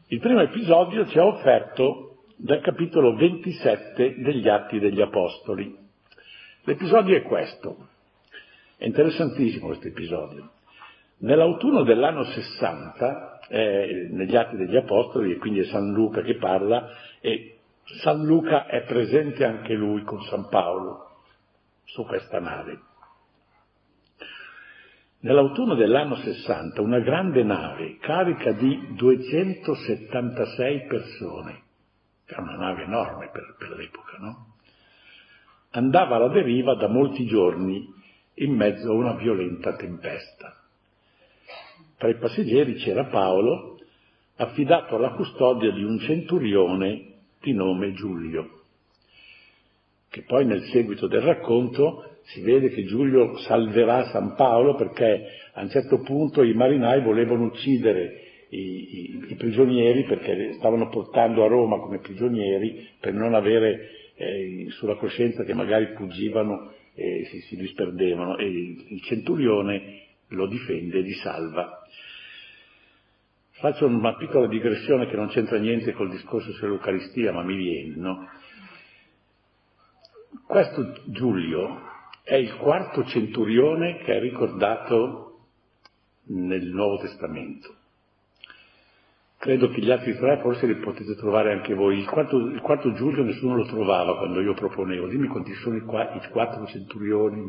Il 0.08 0.20
primo 0.20 0.40
episodio 0.40 1.06
ci 1.08 1.18
è 1.18 1.22
offerto 1.22 2.24
dal 2.38 2.62
capitolo 2.62 3.14
27 3.16 4.22
degli 4.22 4.48
Atti 4.48 4.80
degli 4.80 5.02
Apostoli. 5.02 5.76
L'episodio 6.64 7.18
è 7.18 7.24
questo. 7.24 7.90
È 8.78 8.86
interessantissimo 8.86 9.66
questo 9.68 9.90
episodio. 9.90 10.52
Nell'autunno 11.18 11.84
dell'anno 11.84 12.24
60, 12.24 13.40
eh, 13.50 14.08
negli 14.12 14.36
Atti 14.38 14.56
degli 14.56 14.78
Apostoli, 14.78 15.34
e 15.34 15.38
quindi 15.38 15.60
è 15.60 15.66
San 15.66 15.92
Luca 15.92 16.22
che 16.22 16.38
parla, 16.38 16.88
e 17.20 17.58
San 18.02 18.24
Luca 18.26 18.68
è 18.68 18.84
presente 18.84 19.44
anche 19.44 19.74
lui 19.74 20.04
con 20.04 20.22
San 20.24 20.48
Paolo 20.48 21.10
su 21.84 22.06
questa 22.06 22.40
nave. 22.40 22.80
Nell'autunno 25.26 25.74
dell'anno 25.74 26.18
60 26.18 26.82
una 26.82 27.00
grande 27.00 27.42
nave 27.42 27.98
carica 27.98 28.52
di 28.52 28.94
276 28.94 30.86
persone, 30.86 31.62
era 32.28 32.44
una 32.44 32.58
nave 32.58 32.84
enorme 32.84 33.32
per, 33.32 33.56
per 33.58 33.70
l'epoca, 33.70 34.18
no? 34.20 34.54
Andava 35.72 36.18
alla 36.18 36.28
deriva 36.28 36.76
da 36.76 36.88
molti 36.88 37.26
giorni 37.26 37.92
in 38.36 38.54
mezzo 38.54 38.92
a 38.92 38.94
una 38.94 39.14
violenta 39.14 39.76
tempesta. 39.76 40.56
Tra 41.98 42.08
i 42.08 42.18
passeggeri 42.18 42.76
c'era 42.76 43.06
Paolo, 43.06 43.80
affidato 44.36 44.96
alla 44.96 45.14
custodia 45.14 45.72
di 45.72 45.84
un 45.84 45.98
centurione 46.02 47.14
di 47.42 47.52
nome 47.54 47.94
Giulio 47.94 48.65
che 50.16 50.22
poi 50.22 50.46
nel 50.46 50.62
seguito 50.72 51.08
del 51.08 51.20
racconto 51.20 52.20
si 52.28 52.40
vede 52.40 52.70
che 52.70 52.86
Giulio 52.86 53.38
salverà 53.40 54.06
San 54.12 54.34
Paolo 54.36 54.76
perché 54.76 55.26
a 55.52 55.62
un 55.62 55.70
certo 55.70 56.00
punto 56.04 56.42
i 56.42 56.54
marinai 56.54 57.02
volevano 57.02 57.44
uccidere 57.44 58.22
i, 58.48 58.58
i, 58.58 59.26
i 59.32 59.36
prigionieri 59.36 60.06
perché 60.06 60.54
stavano 60.54 60.88
portando 60.88 61.44
a 61.44 61.50
Roma 61.50 61.80
come 61.80 62.00
prigionieri 62.00 62.88
per 62.98 63.12
non 63.12 63.34
avere 63.34 63.90
eh, 64.16 64.68
sulla 64.70 64.96
coscienza 64.96 65.44
che 65.44 65.54
magari 65.54 65.94
fuggivano 65.98 66.72
e 66.94 67.26
si, 67.26 67.42
si 67.42 67.58
disperdevano 67.58 68.38
e 68.38 68.46
il 68.46 69.02
centurione 69.02 70.04
lo 70.30 70.48
difende 70.48 71.00
e 71.00 71.02
li 71.02 71.14
salva. 71.16 71.82
Faccio 73.58 73.86
una 73.86 74.16
piccola 74.16 74.48
digressione 74.48 75.08
che 75.08 75.18
non 75.18 75.28
c'entra 75.28 75.58
niente 75.58 75.92
col 75.92 76.10
discorso 76.10 76.54
sull'Eucaristia, 76.54 77.34
ma 77.34 77.44
mi 77.44 77.58
viene, 77.58 77.96
no? 77.98 78.30
Questo 80.44 80.94
Giulio 81.06 81.82
è 82.24 82.36
il 82.36 82.56
quarto 82.58 83.06
centurione 83.06 83.98
che 83.98 84.16
è 84.16 84.20
ricordato 84.20 85.40
nel 86.28 86.66
Nuovo 86.68 86.98
Testamento. 86.98 87.74
Credo 89.38 89.70
che 89.70 89.82
gli 89.82 89.92
altri 89.92 90.16
tre 90.18 90.40
forse 90.42 90.66
li 90.66 90.78
potete 90.78 91.16
trovare 91.16 91.54
anche 91.54 91.76
voi. 91.76 92.00
Il 92.00 92.08
quarto, 92.08 92.38
il 92.38 92.62
quarto 92.62 92.94
Giulio 92.94 93.24
nessuno 93.24 93.56
lo 93.56 93.66
trovava 93.66 94.18
quando 94.18 94.42
io 94.42 94.56
proponevo. 94.56 95.08
Dimmi 95.08 95.28
quanti 95.28 95.54
sono 95.54 95.76
i, 95.76 95.82
qua, 95.82 96.14
i 96.16 96.30
quattro 96.30 96.66
centurioni. 96.66 97.46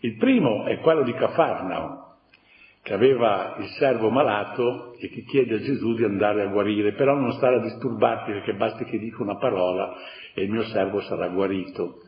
Il 0.00 0.16
primo 0.16 0.64
è 0.66 0.78
quello 0.78 1.02
di 1.02 1.12
Cafarnao, 1.12 2.03
che 2.84 2.92
aveva 2.92 3.56
il 3.60 3.68
servo 3.78 4.10
malato 4.10 4.94
e 4.98 5.08
che 5.08 5.22
chiede 5.22 5.54
a 5.54 5.60
Gesù 5.60 5.94
di 5.94 6.04
andare 6.04 6.42
a 6.42 6.48
guarire, 6.48 6.92
però 6.92 7.16
non 7.16 7.32
stare 7.32 7.56
a 7.56 7.62
disturbarti 7.62 8.30
perché 8.30 8.52
basta 8.52 8.84
che 8.84 8.98
dica 8.98 9.22
una 9.22 9.38
parola 9.38 9.96
e 10.34 10.42
il 10.42 10.50
mio 10.50 10.64
servo 10.64 11.00
sarà 11.00 11.28
guarito. 11.28 12.02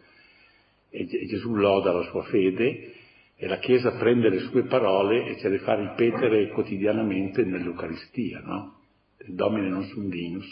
E 0.90 1.06
Gesù 1.06 1.54
loda 1.54 1.92
la 1.92 2.02
sua 2.02 2.24
fede 2.24 2.92
e 3.36 3.46
la 3.46 3.56
Chiesa 3.56 3.92
prende 3.92 4.28
le 4.28 4.40
sue 4.40 4.64
parole 4.64 5.24
e 5.24 5.38
ce 5.38 5.48
le 5.48 5.60
fa 5.60 5.76
ripetere 5.76 6.48
quotidianamente 6.48 7.42
nell'Eucaristia, 7.42 8.42
no? 8.44 8.80
Il 9.26 9.34
Domine 9.34 9.70
non 9.70 9.84
sum 9.84 10.10
dinus, 10.10 10.46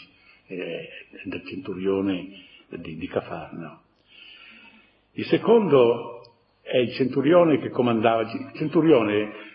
eh, 0.47 0.89
del 1.25 1.45
centurione 1.45 2.29
di, 2.69 2.97
di 2.97 3.07
Cafarno. 3.07 3.81
Il 5.13 5.25
secondo 5.25 6.23
è 6.63 6.77
il 6.77 6.93
centurione 6.93 7.59
che 7.59 7.69
comandava, 7.69 8.21
il 8.21 8.51
centurione 8.55 9.53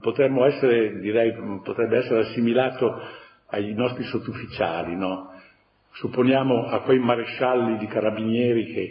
potremmo 0.00 0.44
essere, 0.44 0.98
direi, 1.00 1.32
potrebbe 1.62 1.98
essere 1.98 2.20
assimilato 2.20 3.00
ai 3.48 3.72
nostri 3.74 4.04
sottufficiali, 4.04 4.96
no? 4.96 5.30
Supponiamo 5.94 6.66
a 6.66 6.80
quei 6.80 6.98
marescialli 6.98 7.76
di 7.76 7.86
carabinieri 7.86 8.72
che, 8.72 8.90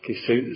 che 0.00 0.14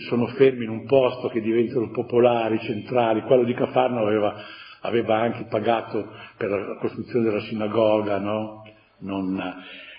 sono 0.08 0.26
fermi 0.28 0.64
in 0.64 0.70
un 0.70 0.84
posto, 0.84 1.28
che 1.28 1.40
diventano 1.40 1.90
popolari, 1.90 2.60
centrali, 2.60 3.22
quello 3.22 3.44
di 3.44 3.54
Cafarno 3.54 4.02
aveva, 4.02 4.34
aveva 4.82 5.18
anche 5.20 5.46
pagato 5.48 6.12
per 6.36 6.50
la 6.50 6.76
costruzione 6.76 7.24
della 7.24 7.40
sinagoga, 7.40 8.18
no? 8.18 8.64
Non, 8.98 9.40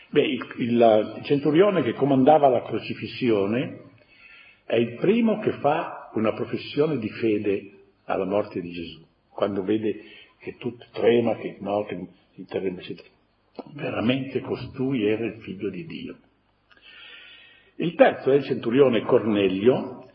beh, 0.09 0.27
il, 0.27 0.53
il, 0.57 1.13
il 1.17 1.23
centurione 1.23 1.81
che 1.81 1.93
comandava 1.93 2.49
la 2.49 2.61
crocifissione 2.61 3.87
è 4.65 4.75
il 4.75 4.95
primo 4.97 5.39
che 5.39 5.53
fa 5.53 6.11
una 6.13 6.33
professione 6.33 6.99
di 6.99 7.09
fede 7.09 7.71
alla 8.05 8.25
morte 8.25 8.61
di 8.61 8.71
Gesù, 8.71 9.03
quando 9.39 9.63
vede 9.63 10.03
che 10.39 10.57
tutto 10.57 10.85
trema, 10.91 11.37
che, 11.37 11.55
no, 11.61 11.85
che 11.85 11.97
interrompe, 12.35 12.81
eccetera 12.81 13.07
veramente 13.73 14.41
costui 14.41 15.05
era 15.05 15.25
il 15.25 15.39
figlio 15.41 15.69
di 15.69 15.85
Dio. 15.85 16.15
Il 17.75 17.95
terzo 17.95 18.31
è 18.31 18.35
il 18.35 18.43
centurione 18.43 19.01
Cornelio, 19.03 20.09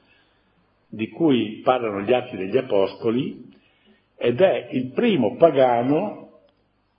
di 0.89 1.09
cui 1.09 1.63
parlano 1.65 2.03
gli 2.03 2.13
atti 2.13 2.37
degli 2.37 2.57
Apostoli, 2.59 3.49
ed 4.17 4.41
è 4.41 4.69
il 4.73 4.93
primo 4.93 5.37
pagano 5.37 6.41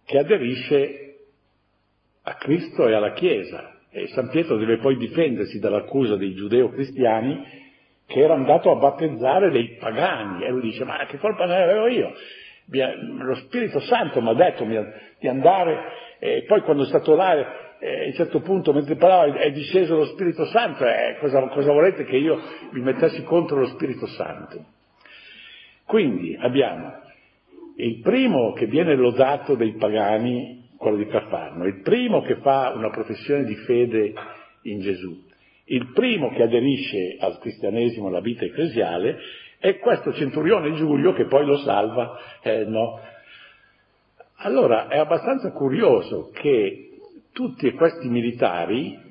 che 0.06 0.18
aderisce 0.18 1.18
a 2.24 2.34
Cristo 2.36 2.88
e 2.88 2.94
alla 2.94 3.14
Chiesa. 3.14 3.80
E 3.92 4.08
San 4.08 4.30
Pietro 4.30 4.58
deve 4.58 4.78
poi 4.78 4.98
difendersi 4.98 5.60
dall'accusa 5.60 6.16
dei 6.16 6.34
giudeo-cristiani 6.34 7.65
che 8.06 8.20
era 8.20 8.34
andato 8.34 8.72
a 8.72 8.76
battezzare 8.76 9.52
dei 9.52 9.78
pagani. 9.80 10.44
E 10.44 10.50
lui 10.50 10.62
dice, 10.62 10.84
ma 10.84 11.06
che 11.06 11.18
colpa 11.18 11.46
ne 11.46 11.64
avevo 11.64 11.88
io? 11.88 12.14
Lo 13.20 13.36
Spirito 13.36 13.80
Santo 13.80 14.22
mi 14.22 14.30
ha 14.30 14.34
detto 14.34 14.64
di 14.64 15.28
andare 15.28 16.04
e 16.20 16.44
poi 16.48 16.62
quando 16.62 16.84
è 16.84 16.88
stato 16.88 17.16
là, 17.16 17.32
a 17.32 18.06
un 18.06 18.14
certo 18.14 18.40
punto, 18.40 18.74
mentre 18.74 18.96
parlava, 18.96 19.38
è 19.38 19.52
disceso 19.52 19.96
lo 19.96 20.06
Spirito 20.06 20.46
Santo, 20.46 20.86
eh, 20.86 21.18
cosa, 21.20 21.42
cosa 21.50 21.72
volete 21.72 22.06
che 22.06 22.18
io 22.18 22.40
mi 22.72 22.82
mettessi 22.82 23.24
contro 23.24 23.60
lo 23.60 23.68
Spirito 23.68 24.08
Santo? 24.08 24.66
Quindi 25.86 26.36
abbiamo 26.40 26.94
il 27.78 28.00
primo 28.00 28.54
che 28.54 28.66
viene 28.66 28.96
lodato 28.96 29.56
dai 29.56 29.74
pagani, 29.74 30.70
quello 30.78 30.98
di 30.98 31.08
Cafarno, 31.08 31.66
il 31.66 31.82
primo 31.82 32.22
che 32.22 32.38
fa 32.38 32.74
una 32.76 32.90
professione 32.90 33.44
di 33.44 33.56
fede 33.56 34.14
in 34.64 34.80
Gesù, 34.80 35.25
il 35.66 35.92
primo 35.94 36.30
che 36.30 36.44
aderisce 36.44 37.18
al 37.20 37.40
cristianesimo, 37.40 38.08
alla 38.08 38.22
vita 38.22 38.46
ecclesiale, 38.46 39.18
è 39.60 39.80
questo 39.80 40.14
centurione 40.14 40.74
Giulio 40.74 41.14
che 41.14 41.26
poi 41.26 41.46
lo 41.46 41.58
salva 41.58 42.20
eh, 42.44 42.66
no, 42.66 43.00
allora 44.38 44.88
è 44.90 44.98
abbastanza 44.98 45.52
curioso 45.52 46.30
che 46.34 46.90
tutti 47.32 47.72
questi 47.72 48.08
militari 48.10 49.04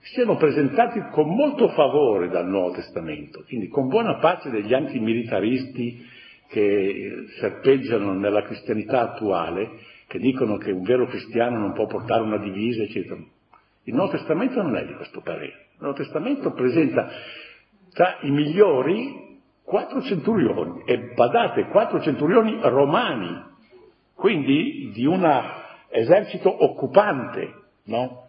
siano 0.00 0.36
presentati 0.36 1.00
con 1.10 1.28
molto 1.28 1.68
favore 1.68 2.28
dal 2.28 2.46
Nuovo 2.46 2.72
Testamento, 2.72 3.44
quindi 3.46 3.68
con 3.68 3.88
buona 3.88 4.16
pace 4.18 4.50
degli 4.50 4.72
antimilitaristi 4.72 6.06
che 6.48 7.26
serpeggiano 7.38 8.14
nella 8.14 8.42
cristianità 8.42 9.12
attuale, 9.12 9.68
che 10.06 10.18
dicono 10.18 10.56
che 10.56 10.70
un 10.70 10.82
vero 10.82 11.06
cristiano 11.06 11.58
non 11.58 11.74
può 11.74 11.86
portare 11.86 12.22
una 12.22 12.38
divisa, 12.38 12.82
eccetera. 12.82 13.20
Il 13.82 13.94
Nuovo 13.94 14.12
Testamento 14.12 14.62
non 14.62 14.76
è 14.76 14.86
di 14.86 14.94
questo 14.94 15.20
parere. 15.20 15.67
Il 15.78 15.84
Nuovo 15.84 15.96
Testamento 15.96 16.52
presenta 16.54 17.08
tra 17.92 18.18
i 18.22 18.30
migliori 18.30 19.38
quattro 19.62 20.02
centurioni, 20.02 20.82
e 20.84 21.12
badate, 21.14 21.68
quattro 21.68 22.00
centurioni 22.00 22.58
romani, 22.62 23.44
quindi 24.14 24.90
di 24.92 25.06
un 25.06 25.24
esercito 25.88 26.64
occupante, 26.64 27.54
no? 27.84 28.28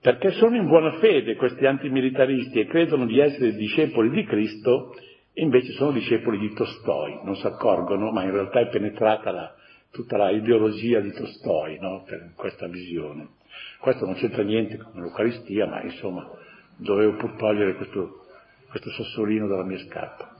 Perché 0.00 0.30
sono 0.30 0.56
in 0.56 0.66
buona 0.66 0.92
fede 0.98 1.36
questi 1.36 1.66
antimilitaristi 1.66 2.60
e 2.60 2.66
credono 2.66 3.04
di 3.04 3.18
essere 3.18 3.52
discepoli 3.52 4.08
di 4.08 4.24
Cristo 4.24 4.94
e 5.34 5.42
invece 5.42 5.72
sono 5.72 5.92
discepoli 5.92 6.38
di 6.38 6.54
Tolstoi, 6.54 7.20
non 7.24 7.36
si 7.36 7.46
accorgono, 7.46 8.10
ma 8.12 8.22
in 8.22 8.30
realtà 8.30 8.60
è 8.60 8.68
penetrata 8.68 9.30
la, 9.30 9.54
tutta 9.90 10.16
la 10.16 10.30
ideologia 10.30 11.00
di 11.00 11.12
Tolstoi 11.12 11.78
no? 11.78 12.02
per 12.06 12.32
questa 12.34 12.66
visione. 12.66 13.39
Questo 13.78 14.04
non 14.04 14.14
c'entra 14.14 14.42
niente 14.42 14.76
con 14.76 15.00
l'Eucaristia, 15.00 15.66
ma 15.66 15.82
insomma 15.82 16.28
dovevo 16.76 17.16
pur 17.16 17.36
togliere 17.36 17.74
questo, 17.76 18.26
questo 18.68 18.90
sassolino 18.90 19.46
dalla 19.46 19.64
mia 19.64 19.78
scarpa. 19.78 20.34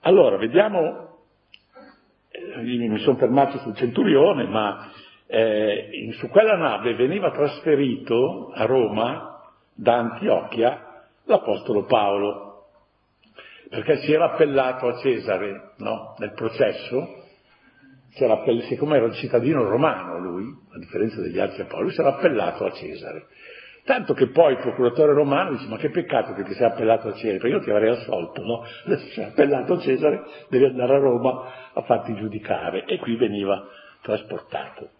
Allora, 0.00 0.36
vediamo, 0.36 1.18
eh, 2.30 2.60
mi 2.60 2.98
sono 2.98 3.16
fermato 3.16 3.58
sul 3.58 3.74
centurione, 3.74 4.46
ma 4.46 4.90
eh, 5.26 6.10
su 6.18 6.28
quella 6.28 6.56
nave 6.56 6.94
veniva 6.94 7.30
trasferito 7.30 8.52
a 8.54 8.66
Roma 8.66 9.40
da 9.72 9.94
Antiochia 9.98 11.06
l'Apostolo 11.24 11.84
Paolo, 11.84 12.66
perché 13.70 13.96
si 13.98 14.12
era 14.12 14.32
appellato 14.32 14.88
a 14.88 14.98
Cesare 14.98 15.72
no? 15.78 16.14
nel 16.18 16.32
processo, 16.32 17.23
siccome 18.14 18.96
era 18.96 19.06
un 19.06 19.12
cittadino 19.12 19.64
romano 19.64 20.18
lui, 20.18 20.44
a 20.72 20.78
differenza 20.78 21.20
degli 21.20 21.38
altri 21.38 21.62
apostoli, 21.62 21.92
si 21.92 22.00
era 22.00 22.10
appellato 22.10 22.64
a 22.64 22.72
Cesare. 22.72 23.26
Tanto 23.84 24.14
che 24.14 24.28
poi 24.28 24.52
il 24.52 24.60
procuratore 24.60 25.12
romano 25.12 25.50
dice, 25.50 25.68
ma 25.68 25.76
che 25.76 25.90
peccato 25.90 26.32
che 26.32 26.44
ti 26.44 26.54
sei 26.54 26.66
appellato 26.66 27.08
a 27.08 27.12
Cesare, 27.12 27.38
perché 27.38 27.56
io 27.56 27.62
ti 27.62 27.70
avrei 27.70 27.90
assolto, 27.90 28.42
no? 28.42 28.64
Adesso 28.86 29.06
sei 29.08 29.24
appellato 29.24 29.74
a 29.74 29.78
Cesare, 29.78 30.22
devi 30.48 30.64
andare 30.64 30.94
a 30.94 30.98
Roma 30.98 31.70
a 31.72 31.82
farti 31.82 32.14
giudicare. 32.14 32.84
E 32.86 32.98
qui 32.98 33.16
veniva 33.16 33.66
trasportato. 34.00 34.90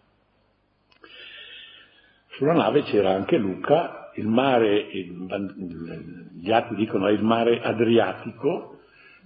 Sulla 2.35 2.53
nave 2.53 2.83
c'era 2.83 3.11
anche 3.11 3.37
Luca, 3.37 4.11
il 4.15 4.27
mare, 4.27 4.87
gli 4.91 6.51
atti 6.51 6.75
dicono 6.75 7.07
è 7.07 7.11
il 7.11 7.23
mare 7.23 7.61
Adriatico, 7.61 8.79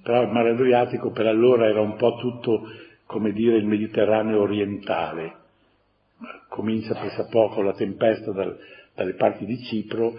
però 0.04 0.22
il 0.22 0.30
mare 0.30 0.52
Adriatico 0.52 1.12
per 1.12 1.26
allora 1.26 1.68
era 1.68 1.82
un 1.82 1.96
po' 1.96 2.16
tutto, 2.18 2.68
come 3.10 3.32
dire, 3.32 3.58
il 3.58 3.66
Mediterraneo 3.66 4.42
orientale. 4.42 5.34
Comincia 6.48 6.94
pensa 6.94 7.26
poco 7.26 7.64
la 7.64 7.74
tempesta 7.74 8.32
dal, 8.32 8.56
dalle 8.94 9.16
parti 9.16 9.46
di 9.46 9.58
Cipro 9.64 10.14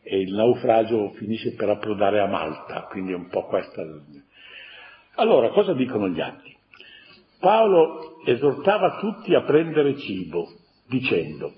e 0.00 0.20
il 0.20 0.32
naufragio 0.32 1.10
finisce 1.14 1.54
per 1.54 1.70
approdare 1.70 2.20
a 2.20 2.28
Malta, 2.28 2.82
quindi 2.82 3.10
è 3.10 3.16
un 3.16 3.26
po' 3.26 3.46
questa. 3.46 3.84
Allora, 5.16 5.48
cosa 5.48 5.72
dicono 5.72 6.08
gli 6.08 6.20
atti? 6.20 6.56
Paolo 7.40 8.22
esortava 8.24 8.98
tutti 9.00 9.34
a 9.34 9.42
prendere 9.42 9.96
cibo, 9.96 10.46
dicendo, 10.86 11.52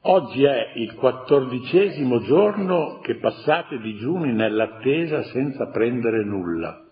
oggi 0.00 0.42
è 0.42 0.72
il 0.74 0.96
quattordicesimo 0.96 2.22
giorno 2.22 2.98
che 3.02 3.18
passate 3.18 3.78
digiuni 3.78 4.32
nell'attesa 4.32 5.22
senza 5.22 5.68
prendere 5.68 6.24
nulla. 6.24 6.83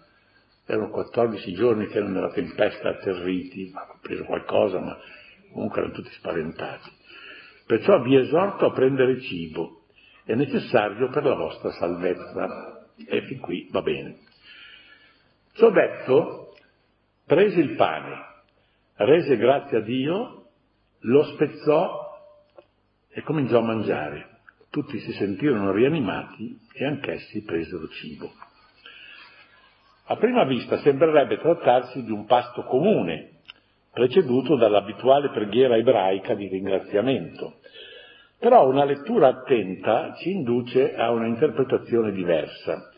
Erano 0.65 0.91
14 0.91 1.53
giorni 1.55 1.87
che 1.87 1.99
erano 1.99 2.15
nella 2.15 2.31
tempesta 2.31 2.91
atterriti, 2.91 3.73
hanno 3.75 3.99
preso 4.01 4.25
qualcosa, 4.25 4.79
ma 4.79 4.97
comunque 5.53 5.81
erano 5.81 5.95
tutti 5.95 6.11
spaventati. 6.13 6.91
Perciò 7.67 8.01
vi 8.03 8.17
esorto 8.17 8.67
a 8.67 8.73
prendere 8.73 9.21
cibo, 9.21 9.83
è 10.25 10.35
necessario 10.35 11.09
per 11.09 11.25
la 11.25 11.35
vostra 11.35 11.71
salvezza. 11.73 12.87
E 13.07 13.23
fin 13.23 13.41
qui 13.41 13.69
va 13.71 13.83
bene. 13.83 14.19
Ciò 15.55 15.71
detto, 15.71 16.55
prese 17.27 17.61
il 17.61 17.75
pane, 17.75 18.17
rese 18.97 19.37
grazie 19.37 19.79
a 19.79 19.81
Dio, 19.81 20.47
lo 21.01 21.25
spezzò 21.25 22.11
e 23.09 23.23
cominciò 23.23 23.59
a 23.59 23.63
mangiare. 23.63 24.29
Tutti 24.71 24.99
si 25.01 25.13
sentirono 25.13 25.73
rianimati 25.73 26.59
e 26.73 26.87
anch'essi 26.87 27.43
presero 27.43 27.89
cibo. 27.89 28.31
A 30.05 30.17
prima 30.17 30.45
vista 30.45 30.79
sembrerebbe 30.79 31.39
trattarsi 31.39 32.03
di 32.03 32.11
un 32.11 32.27
pasto 32.27 32.65
comune, 32.65 33.41
preceduto 33.93 34.57
dall'abituale 34.57 35.31
preghiera 35.31 35.77
ebraica 35.77 36.35
di 36.35 36.49
ringraziamento. 36.49 37.61
Però 38.39 38.67
una 38.69 38.85
lettura 38.85 39.29
attenta 39.29 40.15
ci 40.17 40.31
induce 40.31 40.95
a 40.97 41.11
una 41.11 41.27
interpretazione 41.27 42.11
diversa. 42.11 42.91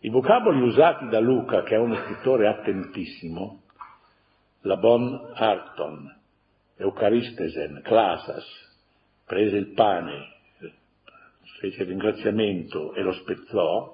I 0.00 0.08
vocaboli 0.08 0.60
usati 0.62 1.08
da 1.08 1.20
Luca, 1.20 1.62
che 1.62 1.74
è 1.74 1.78
uno 1.78 1.96
scrittore 1.96 2.46
attentissimo, 2.48 3.62
la 4.62 4.76
bon 4.76 5.32
arton, 5.34 6.14
eucaristesen, 6.76 7.82
clasas, 7.82 8.44
prese 9.26 9.56
il 9.56 9.72
pane, 9.72 10.32
fece 11.58 11.82
il 11.82 11.88
ringraziamento 11.88 12.94
e 12.94 13.02
lo 13.02 13.12
spezzò, 13.12 13.93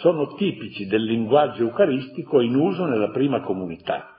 sono 0.00 0.34
tipici 0.34 0.86
del 0.86 1.02
linguaggio 1.02 1.62
eucaristico 1.62 2.40
in 2.40 2.54
uso 2.54 2.84
nella 2.84 3.10
prima 3.10 3.40
comunità 3.40 4.18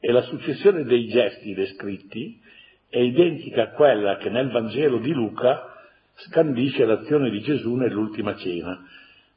e 0.00 0.12
la 0.12 0.22
successione 0.22 0.84
dei 0.84 1.06
gesti 1.08 1.54
descritti 1.54 2.40
è 2.88 2.98
identica 2.98 3.62
a 3.62 3.70
quella 3.70 4.16
che 4.16 4.30
nel 4.30 4.50
Vangelo 4.50 4.98
di 4.98 5.12
Luca 5.12 5.72
scandisce 6.14 6.84
l'azione 6.84 7.30
di 7.30 7.40
Gesù 7.40 7.74
nell'ultima 7.74 8.36
cena. 8.36 8.86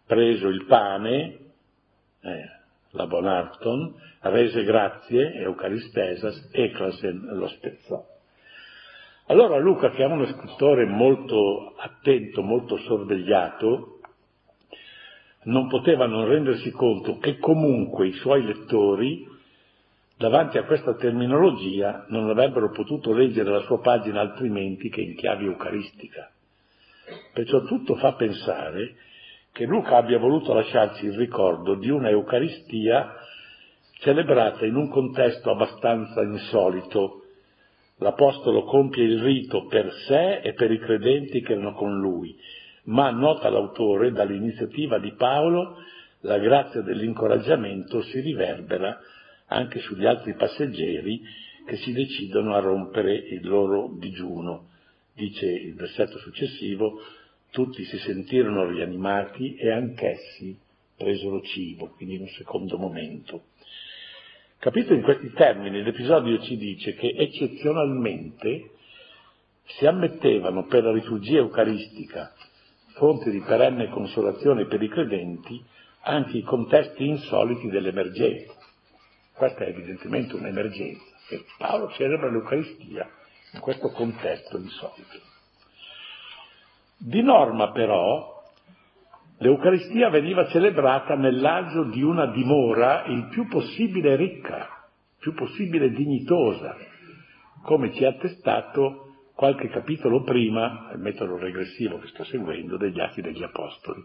Preso 0.06 0.48
il 0.48 0.66
pane, 0.66 1.38
eh, 2.22 2.50
la 2.92 3.08
bonarton, 3.08 3.96
rese 4.22 4.64
grazie, 4.64 5.34
eucaristesas, 5.36 6.50
eclasen 6.52 7.30
lo 7.32 7.48
spezzò. 7.48 8.06
Allora 9.28 9.58
Luca, 9.58 9.92
che 9.92 10.04
è 10.04 10.06
uno 10.06 10.26
scrittore 10.26 10.86
molto 10.86 11.76
attento, 11.78 12.42
molto 12.42 12.78
sorvegliato, 12.78 13.97
non 15.48 15.68
poteva 15.68 16.06
non 16.06 16.28
rendersi 16.28 16.72
conto 16.72 17.18
che 17.18 17.38
comunque 17.38 18.08
i 18.08 18.14
suoi 18.14 18.44
lettori 18.44 19.36
Davanti 20.18 20.58
a 20.58 20.64
questa 20.64 20.96
terminologia 20.96 22.06
non 22.08 22.28
avrebbero 22.28 22.72
potuto 22.72 23.14
leggere 23.14 23.52
la 23.52 23.62
sua 23.62 23.80
pagina 23.80 24.20
altrimenti 24.20 24.90
che 24.90 25.02
in 25.02 25.16
chiave 25.16 25.44
eucaristica. 25.44 26.32
Perciò 27.34 27.62
tutto 27.66 27.96
fa 27.98 28.14
pensare 28.14 28.96
che 29.52 29.66
Luca 29.66 29.98
abbia 29.98 30.18
voluto 30.18 30.54
lasciarci 30.56 31.06
il 31.06 31.16
ricordo 31.16 31.76
di 31.76 31.92
una 31.92 32.10
Eucaristia 32.10 33.14
celebrata 34.00 34.66
in 34.66 34.76
un 34.76 34.90
contesto 34.90 35.52
abbastanza 35.52 36.24
insolito. 36.24 37.22
L'Apostolo 37.98 38.64
compie 38.64 39.04
il 39.04 39.22
rito 39.22 39.68
per 39.68 39.92
sé 40.08 40.40
e 40.40 40.54
per 40.54 40.72
i 40.72 40.80
credenti 40.80 41.42
che 41.42 41.54
erano 41.54 41.74
con 41.74 41.96
lui, 41.96 42.36
ma 42.88 43.10
nota 43.12 43.50
l'autore, 43.50 44.12
dall'iniziativa 44.12 45.00
di 45.00 45.14
Paolo, 45.14 45.78
la 46.22 46.38
grazia 46.38 46.82
dell'incoraggiamento 46.82 48.02
si 48.02 48.20
riverbera 48.20 49.00
anche 49.48 49.80
sugli 49.80 50.06
altri 50.06 50.34
passeggeri 50.36 51.22
che 51.66 51.78
si 51.78 51.92
decidono 51.92 52.56
a 52.56 52.60
rompere 52.60 53.14
il 53.14 53.48
loro 53.48 53.94
digiuno. 53.98 54.70
Dice 55.14 55.46
il 55.46 55.74
versetto 55.76 56.18
successivo, 56.20 57.02
tutti 57.52 57.84
si 57.86 57.98
sentirono 57.98 58.68
rianimati 58.68 59.56
e 59.56 59.72
anch'essi 59.72 60.58
presero 60.96 61.42
cibo, 61.42 61.94
quindi 61.96 62.16
in 62.16 62.22
un 62.22 62.30
secondo 62.30 62.78
momento. 62.78 63.44
Capito 64.60 64.94
in 64.94 65.02
questi 65.02 65.32
termini, 65.34 65.84
l'episodio 65.84 66.40
ci 66.42 66.58
dice 66.58 66.94
che 66.96 67.14
eccezionalmente 67.16 68.72
si 69.66 69.86
ammettevano 69.86 70.66
per 70.66 70.84
la 70.84 70.94
liturgia 70.94 71.38
eucaristica, 71.38 72.34
fonte 72.98 73.30
di 73.30 73.40
perenne 73.42 73.90
consolazione 73.90 74.66
per 74.66 74.82
i 74.82 74.90
credenti, 74.90 75.64
anche 76.02 76.38
i 76.38 76.44
contesti 76.44 77.08
insoliti 77.08 77.70
dell'emergenza. 77.70 78.54
Questa 79.34 79.66
è 79.66 79.70
evidentemente 79.70 80.36
un'emergenza 80.36 81.16
e 81.30 81.46
Paolo 81.58 81.90
celebra 81.92 82.30
l'Eucaristia 82.30 83.10
in 83.54 83.60
questo 83.60 83.90
contesto 83.90 84.58
insolito. 84.58 85.20
Di 86.98 87.22
norma 87.22 87.72
però 87.72 88.44
l'Eucaristia 89.38 90.10
veniva 90.10 90.48
celebrata 90.48 91.16
nell'agio 91.16 91.84
di 91.86 92.02
una 92.02 92.28
dimora 92.28 93.06
il 93.06 93.28
più 93.30 93.48
possibile 93.48 94.16
ricca, 94.16 94.58
il 94.58 95.20
più 95.20 95.34
possibile 95.34 95.92
dignitosa, 95.92 96.76
come 97.64 97.94
ci 97.94 98.04
ha 98.06 98.10
attestato 98.10 99.07
qualche 99.38 99.70
capitolo 99.70 100.24
prima, 100.24 100.90
il 100.96 101.00
metodo 101.00 101.38
regressivo 101.38 102.00
che 102.00 102.08
sto 102.08 102.24
seguendo, 102.24 102.76
degli 102.76 103.00
Atti 103.00 103.22
degli 103.22 103.44
Apostoli. 103.44 104.04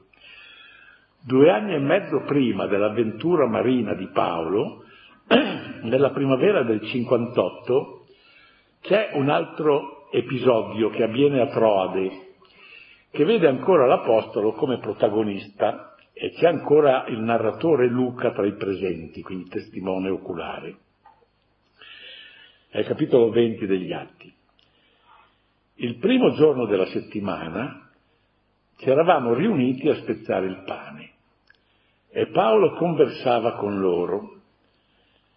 Due 1.25 1.51
anni 1.51 1.73
e 1.73 1.79
mezzo 1.79 2.21
prima 2.27 2.67
dell'avventura 2.67 3.47
marina 3.47 3.95
di 3.95 4.09
Paolo, 4.13 4.85
nella 5.85 6.11
primavera 6.11 6.65
del 6.65 6.83
58 6.83 8.07
c'è 8.83 9.13
un 9.15 9.31
altro 9.31 10.11
episodio 10.11 10.91
che 10.91 11.03
avviene 11.03 11.41
a 11.41 11.47
Troade, 11.47 12.35
che 13.11 13.25
vede 13.25 13.49
ancora 13.49 13.87
l'Apostolo 13.87 14.53
come 14.53 14.81
protagonista 14.81 15.95
e 16.13 16.33
c'è 16.33 16.47
ancora 16.47 17.07
il 17.07 17.21
narratore 17.21 17.87
Luca 17.87 18.33
tra 18.33 18.45
i 18.45 18.53
presenti, 18.53 19.23
quindi 19.23 19.49
testimone 19.49 20.11
oculare. 20.11 20.77
È 22.69 22.81
il 22.81 22.87
capitolo 22.87 23.31
20 23.31 23.65
degli 23.65 23.93
Atti. 23.95 24.41
Il 25.75 25.97
primo 25.97 26.33
giorno 26.33 26.67
della 26.67 26.87
settimana 26.87 27.91
ci 28.77 28.89
eravamo 28.91 29.33
riuniti 29.33 29.89
a 29.89 29.97
spezzare 29.97 30.47
il 30.47 30.63
pane 30.65 31.11
e 32.11 32.27
Paolo 32.27 32.75
conversava 32.75 33.55
con 33.55 33.81
loro 33.81 34.41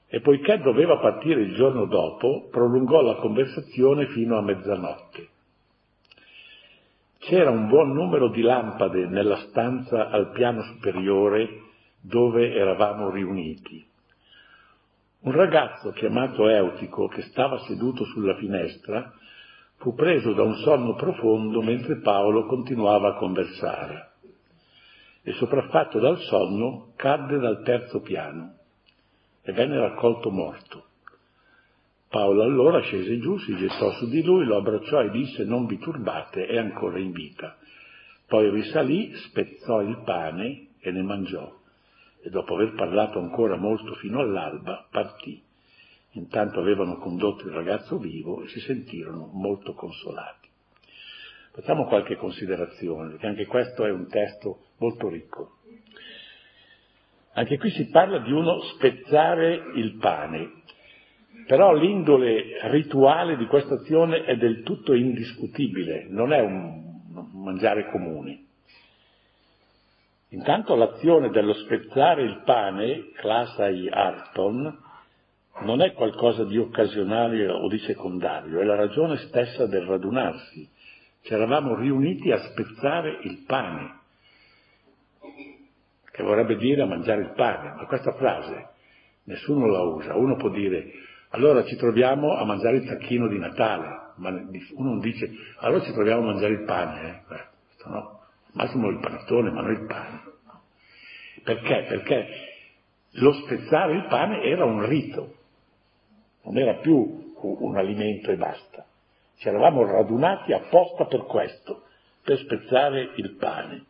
e 0.07 0.19
poiché 0.19 0.59
doveva 0.59 0.97
partire 0.99 1.41
il 1.41 1.55
giorno 1.55 1.85
dopo, 1.85 2.47
prolungò 2.51 3.01
la 3.01 3.15
conversazione 3.15 4.07
fino 4.07 4.37
a 4.37 4.41
mezzanotte. 4.41 5.29
C'era 7.19 7.49
un 7.49 7.67
buon 7.67 7.93
numero 7.93 8.29
di 8.29 8.41
lampade 8.41 9.07
nella 9.07 9.37
stanza 9.47 10.09
al 10.09 10.31
piano 10.31 10.61
superiore 10.63 11.61
dove 12.01 12.53
eravamo 12.53 13.09
riuniti. 13.09 13.83
Un 15.21 15.31
ragazzo 15.31 15.91
chiamato 15.91 16.47
Eutico, 16.47 17.07
che 17.07 17.23
stava 17.23 17.57
seduto 17.59 18.03
sulla 18.05 18.35
finestra, 18.35 19.11
fu 19.85 19.93
preso 19.93 20.33
da 20.33 20.41
un 20.41 20.55
sonno 20.55 20.95
profondo 20.95 21.61
mentre 21.61 21.99
Paolo 21.99 22.47
continuava 22.47 23.09
a 23.09 23.17
conversare 23.17 24.13
e 25.21 25.31
sopraffatto 25.33 25.99
dal 25.99 26.17
sonno 26.21 26.93
cadde 26.95 27.37
dal 27.37 27.61
terzo 27.61 28.01
piano 28.01 28.55
e 29.43 29.51
venne 29.51 29.77
raccolto 29.77 30.31
morto. 30.31 30.85
Paolo 32.09 32.41
allora 32.41 32.81
scese 32.81 33.19
giù, 33.19 33.37
si 33.37 33.55
gettò 33.57 33.91
su 33.91 34.09
di 34.09 34.23
lui, 34.23 34.45
lo 34.45 34.57
abbracciò 34.57 35.03
e 35.03 35.11
disse 35.11 35.43
non 35.43 35.67
vi 35.67 35.77
turbate, 35.77 36.47
è 36.47 36.57
ancora 36.57 36.97
in 36.97 37.11
vita. 37.11 37.55
Poi 38.25 38.49
risalì, 38.49 39.13
spezzò 39.13 39.83
il 39.83 40.01
pane 40.03 40.69
e 40.79 40.89
ne 40.89 41.03
mangiò 41.03 41.47
e 42.23 42.29
dopo 42.31 42.55
aver 42.55 42.73
parlato 42.73 43.19
ancora 43.19 43.55
molto 43.55 43.93
fino 43.95 44.19
all'alba 44.19 44.87
partì. 44.89 45.44
Intanto 46.15 46.59
avevano 46.59 46.97
condotto 46.97 47.45
il 47.45 47.53
ragazzo 47.53 47.97
vivo 47.97 48.41
e 48.41 48.47
si 48.47 48.61
sentirono 48.61 49.29
molto 49.33 49.73
consolati. 49.73 50.47
Facciamo 51.51 51.85
qualche 51.85 52.15
considerazione, 52.15 53.11
perché 53.11 53.27
anche 53.27 53.45
questo 53.45 53.85
è 53.85 53.91
un 53.91 54.07
testo 54.07 54.59
molto 54.77 55.09
ricco. 55.09 55.57
Anche 57.33 57.57
qui 57.57 57.69
si 57.71 57.89
parla 57.89 58.19
di 58.19 58.31
uno 58.31 58.61
spezzare 58.61 59.71
il 59.75 59.97
pane, 59.97 60.63
però 61.47 61.73
l'indole 61.73 62.59
rituale 62.69 63.35
di 63.35 63.45
questa 63.47 63.75
azione 63.75 64.23
è 64.23 64.37
del 64.37 64.63
tutto 64.63 64.93
indiscutibile, 64.93 66.07
non 66.09 66.31
è 66.31 66.39
un 66.39 67.01
mangiare 67.33 67.89
comune. 67.91 68.43
Intanto 70.29 70.75
l'azione 70.75 71.29
dello 71.29 71.53
spezzare 71.53 72.23
il 72.23 72.41
pane, 72.45 73.11
classai 73.15 73.89
arton, 73.89 74.83
non 75.61 75.81
è 75.81 75.93
qualcosa 75.93 76.43
di 76.43 76.57
occasionale 76.57 77.47
o 77.47 77.67
di 77.67 77.79
secondario, 77.79 78.59
è 78.59 78.63
la 78.63 78.75
ragione 78.75 79.17
stessa 79.17 79.65
del 79.65 79.85
radunarsi. 79.85 80.69
Ci 81.21 81.33
eravamo 81.33 81.75
riuniti 81.75 82.31
a 82.31 82.37
spezzare 82.37 83.19
il 83.23 83.43
pane 83.47 83.99
che 86.11 86.23
vorrebbe 86.23 86.55
dire 86.55 86.85
mangiare 86.85 87.21
il 87.21 87.33
pane, 87.35 87.73
ma 87.75 87.85
questa 87.87 88.13
frase 88.13 88.69
nessuno 89.23 89.65
la 89.67 89.81
usa. 89.81 90.15
Uno 90.15 90.37
può 90.37 90.49
dire 90.49 90.91
allora 91.29 91.65
ci 91.65 91.75
troviamo 91.75 92.35
a 92.35 92.45
mangiare 92.45 92.77
il 92.77 92.85
tacchino 92.85 93.27
di 93.27 93.37
Natale, 93.37 94.13
ma 94.15 94.29
uno 94.29 94.89
non 94.89 94.99
dice 94.99 95.29
allora 95.57 95.83
ci 95.83 95.91
troviamo 95.91 96.21
a 96.21 96.31
mangiare 96.31 96.53
il 96.53 96.63
pane, 96.63 97.09
eh? 97.09 97.21
Beh, 97.27 97.89
no, 97.89 98.19
massimo 98.53 98.87
il 98.87 98.99
panettone, 98.99 99.51
ma 99.51 99.61
non 99.61 99.71
il 99.71 99.85
pane. 99.85 100.21
Perché? 101.43 101.85
Perché 101.89 102.27
lo 103.15 103.33
spezzare 103.33 103.93
il 103.93 104.05
pane 104.07 104.41
era 104.43 104.63
un 104.63 104.85
rito, 104.85 105.34
non 106.45 106.57
era 106.57 106.75
più 106.75 107.33
un 107.41 107.77
alimento 107.77 108.31
e 108.31 108.37
basta. 108.37 108.85
Ci 109.37 109.47
eravamo 109.47 109.85
radunati 109.85 110.53
apposta 110.53 111.05
per 111.05 111.25
questo, 111.25 111.83
per 112.23 112.37
spezzare 112.39 113.11
il 113.15 113.35
pane. 113.35 113.85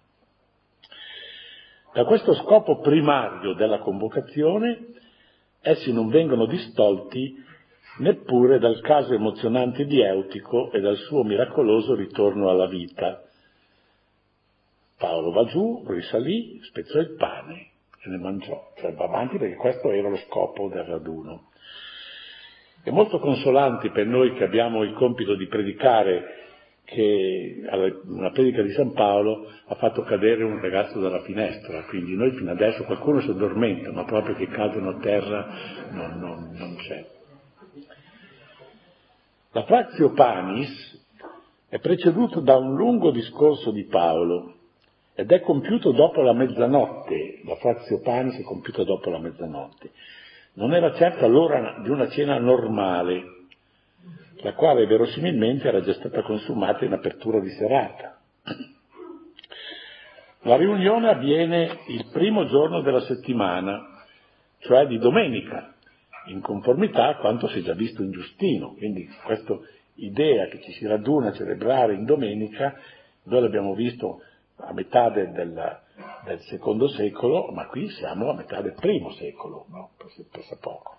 Da 1.93 2.03
questo 2.03 2.33
scopo 2.33 2.79
primario 2.79 3.53
della 3.53 3.79
convocazione, 3.79 4.87
essi 5.61 5.93
non 5.93 6.09
vengono 6.09 6.45
distolti 6.45 7.43
neppure 7.99 8.59
dal 8.59 8.81
caso 8.81 9.13
emozionante 9.13 9.85
di 9.85 10.01
Eutico 10.01 10.71
e 10.71 10.81
dal 10.81 10.97
suo 10.97 11.23
miracoloso 11.23 11.95
ritorno 11.95 12.49
alla 12.49 12.67
vita. 12.67 13.21
Paolo 14.97 15.31
va 15.31 15.45
giù, 15.45 15.83
risalì, 15.87 16.59
spezzò 16.63 16.99
il 16.99 17.15
pane 17.15 17.69
e 18.03 18.09
ne 18.09 18.17
mangiò, 18.17 18.73
cioè 18.77 18.93
va 18.93 19.05
avanti 19.05 19.37
perché 19.37 19.55
questo 19.55 19.91
era 19.91 20.09
lo 20.09 20.17
scopo 20.17 20.67
del 20.67 20.83
raduno. 20.83 21.49
È 22.86 22.91
molto 22.91 23.17
consolante 23.17 23.89
per 23.89 24.06
noi 24.06 24.36
che 24.36 24.43
abbiamo 24.43 24.84
il 24.84 24.93
compito 24.93 25.34
di 25.34 25.48
predicare 25.48 26.43
che 26.84 27.63
una 28.06 28.30
predica 28.30 28.62
di 28.62 28.74
San 28.74 28.91
Paolo 28.91 29.50
ha 29.65 29.74
fatto 29.74 30.04
cadere 30.04 30.43
un 30.43 30.62
ragazzo 30.62 31.00
dalla 31.00 31.24
finestra, 31.24 31.84
quindi 31.86 32.13
noi 32.13 32.34
fino 32.34 32.52
adesso 32.52 32.84
qualcuno 32.84 33.21
si 33.21 33.32
addormenta, 33.32 33.91
ma 33.91 34.04
proprio 34.06 34.36
che 34.36 34.45
cadono 34.50 34.89
a 34.89 35.00
terra 35.00 35.48
non, 35.93 36.19
non, 36.19 36.52
non 36.54 36.76
c'è. 36.76 37.04
La 39.54 39.63
Frazio 39.63 40.12
Panis 40.12 41.08
è 41.67 41.80
preceduto 41.80 42.39
da 42.39 42.56
un 42.56 42.76
lungo 42.76 43.10
discorso 43.10 43.71
di 43.71 43.86
Paolo 43.86 44.58
ed 45.15 45.32
è 45.32 45.41
compiuto 45.41 45.91
dopo 45.91 46.21
la 46.21 46.34
mezzanotte, 46.34 47.41
la 47.45 47.56
Frazio 47.56 48.00
Panis 48.02 48.38
è 48.38 48.43
compiuta 48.43 48.84
dopo 48.84 49.10
la 49.10 49.17
mezzanotte. 49.17 49.89
Non 50.55 50.73
era 50.73 50.93
certo 50.93 51.27
l'ora 51.27 51.79
di 51.81 51.89
una 51.89 52.07
cena 52.09 52.37
normale, 52.39 53.23
la 54.37 54.53
quale 54.53 54.85
verosimilmente 54.85 55.67
era 55.67 55.81
già 55.81 55.93
stata 55.93 56.21
consumata 56.21 56.85
in 56.85 56.93
apertura 56.93 57.39
di 57.39 57.49
serata. 57.49 58.19
La 60.43 60.55
riunione 60.55 61.09
avviene 61.09 61.79
il 61.87 62.05
primo 62.11 62.45
giorno 62.45 62.81
della 62.81 63.01
settimana, 63.01 63.81
cioè 64.59 64.85
di 64.87 64.97
domenica, 64.97 65.73
in 66.27 66.39
conformità 66.39 67.07
a 67.07 67.17
quanto 67.17 67.47
si 67.47 67.59
è 67.59 67.61
già 67.61 67.73
visto 67.73 68.01
in 68.01 68.11
Giustino. 68.11 68.75
Quindi 68.75 69.09
questa 69.23 69.57
idea 69.95 70.47
che 70.47 70.61
ci 70.61 70.71
si 70.71 70.87
raduna 70.87 71.29
a 71.29 71.33
celebrare 71.33 71.95
in 71.95 72.05
domenica, 72.05 72.79
noi 73.23 73.41
l'abbiamo 73.41 73.73
visto 73.73 74.21
a 74.57 74.73
metà 74.73 75.09
del, 75.09 75.31
del, 75.31 75.81
del 76.23 76.39
secondo 76.41 76.87
secolo, 76.89 77.51
ma 77.51 77.67
qui 77.67 77.89
siamo 77.89 78.29
a 78.29 78.33
metà 78.33 78.61
del 78.61 78.73
primo 78.73 79.11
secolo, 79.11 79.65
no? 79.69 79.91
Pensa 80.31 80.57
poco. 80.59 80.97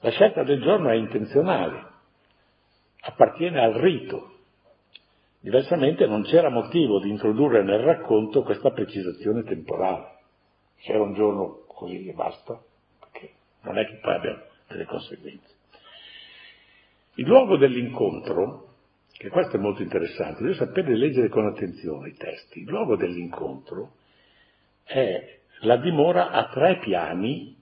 La 0.00 0.10
scelta 0.10 0.42
del 0.42 0.60
giorno 0.60 0.90
è 0.90 0.94
intenzionale, 0.94 1.86
appartiene 3.00 3.60
al 3.60 3.72
rito. 3.72 4.32
Diversamente 5.40 6.06
non 6.06 6.22
c'era 6.22 6.48
motivo 6.50 7.00
di 7.00 7.10
introdurre 7.10 7.62
nel 7.62 7.80
racconto 7.80 8.42
questa 8.42 8.70
precisazione 8.70 9.42
temporale. 9.44 10.18
C'era 10.80 11.02
un 11.02 11.14
giorno 11.14 11.64
così 11.66 12.06
e 12.06 12.12
basta, 12.12 12.60
perché 12.98 13.32
non 13.62 13.78
è 13.78 13.86
che 13.86 13.98
poi 14.02 14.14
abbia 14.14 14.46
delle 14.68 14.84
conseguenze. 14.84 15.54
Il 17.14 17.26
luogo 17.26 17.56
dell'incontro, 17.56 18.73
che 19.16 19.28
questo 19.28 19.56
è 19.56 19.60
molto 19.60 19.82
interessante, 19.82 20.42
bisogna 20.42 20.66
sapere 20.66 20.96
leggere 20.96 21.28
con 21.28 21.46
attenzione 21.46 22.08
i 22.08 22.14
testi. 22.14 22.60
Il 22.60 22.68
luogo 22.68 22.96
dell'incontro 22.96 23.92
è 24.82 25.38
la 25.60 25.76
dimora 25.76 26.30
a 26.30 26.48
tre 26.48 26.78
piani 26.78 27.56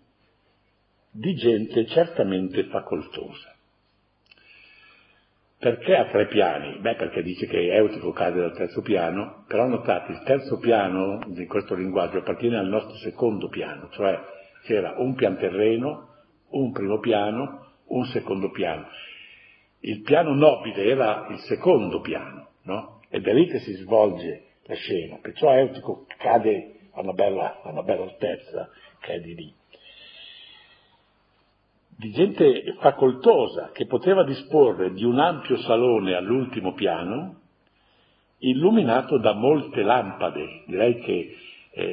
di 1.11 1.35
gente 1.35 1.87
certamente 1.87 2.65
facoltosa. 2.65 3.55
Perché 5.59 5.95
a 5.95 6.07
tre 6.07 6.27
piani? 6.27 6.79
Beh, 6.81 6.97
perché 6.97 7.23
dice 7.23 7.47
che 7.47 7.73
Eutico 7.73 8.11
cade 8.11 8.41
dal 8.41 8.57
terzo 8.57 8.81
piano, 8.81 9.45
però 9.47 9.69
notate, 9.69 10.11
il 10.11 10.23
terzo 10.25 10.59
piano 10.59 11.21
di 11.29 11.47
questo 11.47 11.77
linguaggio 11.77 12.19
appartiene 12.19 12.59
al 12.59 12.67
nostro 12.67 12.97
secondo 12.97 13.49
piano, 13.49 13.89
cioè 13.91 14.19
c'era 14.65 14.95
un 14.97 15.15
pian 15.15 15.37
terreno, 15.37 16.09
un 16.49 16.73
primo 16.73 16.99
piano, 16.99 17.75
un 17.87 18.05
secondo 18.07 18.51
piano. 18.51 18.89
Il 19.85 20.03
piano 20.03 20.35
nobile 20.35 20.85
era 20.85 21.27
il 21.31 21.39
secondo 21.41 22.01
piano, 22.01 22.49
no? 22.63 23.01
Ed 23.09 23.27
è 23.27 23.33
lì 23.33 23.47
che 23.47 23.61
si 23.61 23.73
svolge 23.75 24.45
la 24.65 24.75
scena, 24.75 25.19
perciò 25.21 25.53
Eutico 25.53 26.07
cade 26.19 26.89
a 26.93 27.01
una 27.01 27.13
bella, 27.13 27.61
a 27.63 27.71
una 27.71 27.83
bella 27.83 28.05
altezza 28.05 28.69
che 29.01 29.15
è 29.15 29.21
di 29.21 29.35
lì 29.35 29.55
di 32.03 32.11
gente 32.11 32.75
facoltosa 32.81 33.71
che 33.73 33.87
poteva 33.87 34.25
disporre 34.25 34.93
di 34.93 35.05
un 35.05 35.21
ampio 35.21 35.57
salone 35.59 36.15
all'ultimo 36.15 36.73
piano, 36.73 37.43
illuminato 38.39 39.19
da 39.19 39.35
molte 39.35 39.83
lampade. 39.83 40.65
Direi 40.67 40.99
che 40.99 41.37
eh, 41.71 41.93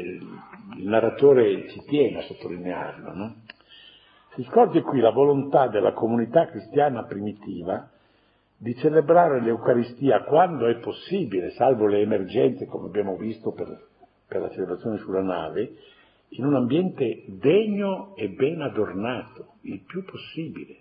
il 0.77 0.87
narratore 0.87 1.69
ci 1.69 1.79
tiene 1.87 2.17
a 2.17 2.21
sottolinearlo. 2.23 3.13
No? 3.13 3.35
Si 4.33 4.43
scorge 4.43 4.81
qui 4.81 4.99
la 4.99 5.11
volontà 5.11 5.67
della 5.67 5.93
comunità 5.93 6.45
cristiana 6.47 7.03
primitiva 7.03 7.89
di 8.57 8.75
celebrare 8.75 9.41
l'Eucaristia 9.41 10.23
quando 10.23 10.67
è 10.67 10.77
possibile, 10.79 11.51
salvo 11.51 11.87
le 11.87 12.01
emergenze 12.01 12.65
come 12.65 12.87
abbiamo 12.87 13.15
visto 13.15 13.51
per, 13.51 13.87
per 14.27 14.41
la 14.41 14.49
celebrazione 14.49 14.97
sulla 14.97 15.21
nave, 15.21 15.75
in 16.29 16.45
un 16.45 16.55
ambiente 16.55 17.23
degno 17.27 18.13
e 18.15 18.29
ben 18.29 18.61
adornato, 18.61 19.53
il 19.61 19.81
più 19.81 20.03
possibile. 20.03 20.75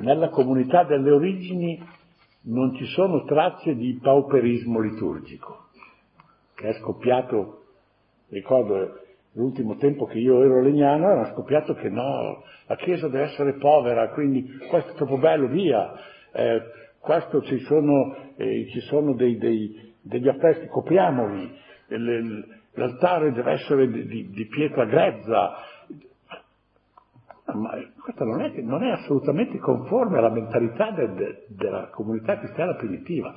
Nella 0.00 0.28
comunità 0.28 0.84
delle 0.84 1.10
origini 1.10 1.82
non 2.42 2.74
ci 2.76 2.84
sono 2.86 3.24
tracce 3.24 3.74
di 3.74 3.98
pauperismo 4.00 4.78
liturgico, 4.78 5.68
che 6.54 6.68
è 6.68 6.72
scoppiato, 6.74 7.64
ricordo 8.28 9.00
l'ultimo 9.32 9.76
tempo 9.76 10.06
che 10.06 10.18
io 10.18 10.42
ero 10.42 10.60
legnano, 10.60 11.10
era 11.10 11.32
scoppiato 11.32 11.74
che 11.74 11.88
no, 11.88 12.42
la 12.66 12.76
Chiesa 12.76 13.08
deve 13.08 13.24
essere 13.24 13.54
povera, 13.54 14.08
quindi 14.10 14.44
questo 14.68 14.92
è 14.92 14.94
troppo 14.94 15.18
bello, 15.18 15.46
via, 15.48 15.92
eh, 16.32 16.62
questo 16.98 17.42
ci 17.42 17.58
sono, 17.60 18.14
eh, 18.36 18.66
ci 18.70 18.80
sono 18.80 19.14
dei, 19.14 19.36
dei, 19.36 19.94
degli 20.02 20.28
affreschi, 20.28 20.66
copriamoli, 20.66 21.58
l'altare 22.74 23.32
deve 23.32 23.52
essere 23.52 23.88
di, 23.88 24.06
di, 24.06 24.30
di 24.30 24.46
pietra 24.46 24.84
grezza, 24.84 25.54
ma 27.52 27.70
questo 28.00 28.24
non 28.24 28.42
è, 28.42 28.60
non 28.60 28.82
è, 28.84 28.90
assolutamente 28.90 29.58
conforme 29.58 30.18
alla 30.18 30.30
mentalità 30.30 30.90
de, 30.92 31.12
de, 31.14 31.46
della 31.48 31.88
comunità 31.88 32.38
cristiana 32.38 32.74
primitiva. 32.74 33.34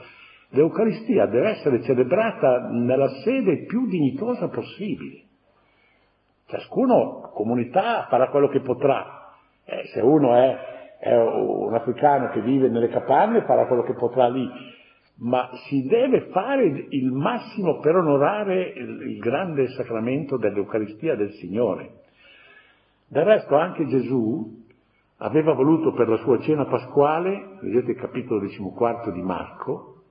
L'Eucaristia 0.49 1.25
deve 1.25 1.49
essere 1.49 1.81
celebrata 1.81 2.67
nella 2.69 3.09
sede 3.23 3.65
più 3.65 3.87
dignitosa 3.87 4.49
possibile. 4.49 5.22
Ciascuno, 6.53 7.31
comunità, 7.33 8.05
farà 8.09 8.29
quello 8.29 8.47
che 8.47 8.59
potrà. 8.59 9.31
Eh, 9.65 9.87
se 9.87 10.01
uno 10.01 10.35
è, 10.35 10.57
è, 10.99 11.17
un 11.17 11.73
africano 11.73 12.29
che 12.29 12.41
vive 12.41 12.69
nelle 12.69 12.89
capanne, 12.89 13.41
farà 13.41 13.65
quello 13.65 13.81
che 13.81 13.93
potrà 13.93 14.27
lì. 14.29 14.47
Ma 15.15 15.49
si 15.67 15.87
deve 15.87 16.29
fare 16.29 16.63
il 16.89 17.11
massimo 17.11 17.79
per 17.79 17.95
onorare 17.95 18.69
il, 18.69 19.01
il 19.01 19.17
grande 19.17 19.67
sacramento 19.69 20.37
dell'Eucaristia 20.37 21.15
del 21.15 21.31
Signore. 21.31 22.01
Del 23.07 23.25
resto 23.25 23.55
anche 23.55 23.87
Gesù 23.87 24.63
aveva 25.17 25.53
voluto 25.53 25.91
per 25.93 26.07
la 26.07 26.17
sua 26.17 26.39
cena 26.41 26.65
pasquale, 26.65 27.57
vedete 27.61 27.91
il 27.93 27.97
capitolo 27.97 28.39
14 28.39 29.11
di 29.11 29.21
Marco, 29.23 30.01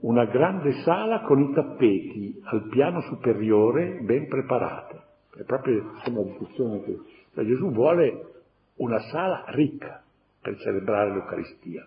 una 0.00 0.24
grande 0.24 0.72
sala 0.82 1.20
con 1.20 1.38
i 1.40 1.52
tappeti 1.54 2.40
al 2.42 2.66
piano 2.70 3.02
superiore 3.02 4.00
ben 4.02 4.26
preparate. 4.26 5.06
È 5.38 5.44
proprio 5.44 5.92
insomma, 5.94 6.22
la 6.22 6.26
discussione 6.26 6.82
che 6.82 6.98
cioè, 7.32 7.44
Gesù 7.44 7.70
vuole 7.70 8.26
una 8.76 8.98
sala 8.98 9.44
ricca 9.50 10.02
per 10.40 10.58
celebrare 10.58 11.12
l'Eucaristia. 11.12 11.86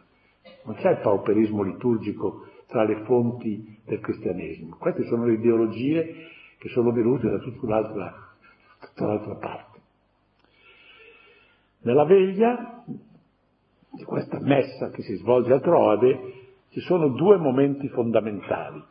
Non 0.64 0.76
c'è 0.76 0.92
il 0.92 1.00
pauperismo 1.00 1.62
liturgico 1.62 2.48
tra 2.68 2.84
le 2.86 3.04
fonti 3.04 3.78
del 3.84 4.00
cristianesimo. 4.00 4.78
Queste 4.80 5.04
sono 5.04 5.26
le 5.26 5.34
ideologie 5.34 6.28
che 6.60 6.70
sono 6.70 6.94
venute 6.94 7.30
da 7.30 7.40
tutta 7.40 7.68
l'altra, 7.68 8.14
tutta 8.80 9.06
l'altra 9.06 9.36
parte. 9.36 9.80
Nella 11.80 12.06
veglia 12.06 12.86
di 12.86 14.04
questa 14.04 14.40
messa 14.40 14.92
che 14.92 15.02
si 15.02 15.16
svolge 15.16 15.52
a 15.52 15.60
Troade 15.60 16.34
ci 16.70 16.80
sono 16.80 17.10
due 17.10 17.36
momenti 17.36 17.90
fondamentali. 17.90 18.82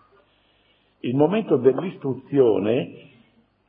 Il 0.99 1.17
momento 1.17 1.57
dell'istruzione 1.57 3.09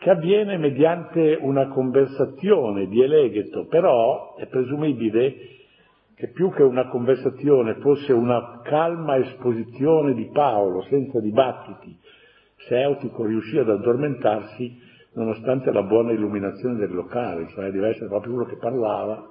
che 0.02 0.10
avviene 0.10 0.58
mediante 0.58 1.38
una 1.40 1.68
conversazione 1.68 2.88
di 2.88 3.04
Elegheto, 3.04 3.68
però 3.68 4.36
è 4.36 4.48
presumibile 4.48 5.36
che 6.16 6.30
più 6.30 6.52
che 6.52 6.64
una 6.64 6.88
conversazione 6.88 7.76
fosse 7.76 8.12
una 8.12 8.62
calma 8.64 9.18
esposizione 9.18 10.16
di 10.16 10.28
Paolo 10.34 10.82
senza 10.90 11.20
dibattiti, 11.20 11.96
se 12.68 12.82
Eutico 12.82 13.26
riuscì 13.26 13.60
ad 13.60 13.70
addormentarsi 13.70 14.76
nonostante 15.14 15.72
la 15.72 15.84
buona 15.84 16.14
illuminazione 16.14 16.78
del 16.78 16.96
locale, 16.96 17.48
cioè 17.50 17.70
deve 17.70 17.90
essere 17.90 18.08
proprio 18.08 18.34
uno 18.34 18.46
che 18.46 18.58
parlava, 18.58 19.30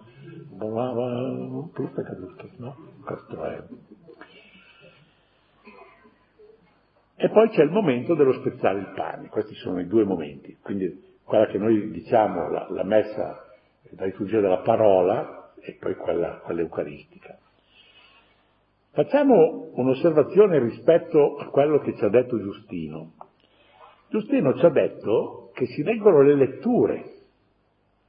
parlava, 0.57 1.69
tutto 1.75 2.01
è 2.01 2.05
caduto, 2.05 2.49
no? 2.59 2.77
Questo 3.05 3.45
è. 3.45 3.61
E 7.23 7.29
poi 7.29 7.51
c'è 7.51 7.63
il 7.63 7.71
momento 7.71 8.15
dello 8.15 8.33
spezzare 8.33 8.79
il 8.79 8.93
pane, 8.97 9.29
questi 9.29 9.53
sono 9.57 9.79
i 9.79 9.87
due 9.87 10.05
momenti, 10.05 10.57
quindi 10.63 11.19
quella 11.23 11.45
che 11.49 11.59
noi 11.59 11.91
diciamo 11.91 12.49
la, 12.49 12.67
la 12.71 12.83
messa 12.83 13.45
da 13.91 14.07
liturgia 14.07 14.41
della 14.41 14.61
parola 14.61 15.53
e 15.61 15.77
poi 15.79 15.97
quella, 15.97 16.39
quella 16.39 16.61
eucaristica. 16.63 17.39
Facciamo 18.93 19.69
un'osservazione 19.75 20.61
rispetto 20.61 21.37
a 21.37 21.51
quello 21.51 21.81
che 21.81 21.95
ci 21.95 22.03
ha 22.03 22.09
detto 22.09 22.41
Giustino. 22.41 23.13
Giustino 24.09 24.55
ci 24.55 24.65
ha 24.65 24.71
detto 24.71 25.51
che 25.53 25.67
si 25.67 25.83
leggono 25.83 26.23
le 26.23 26.35
letture 26.37 27.05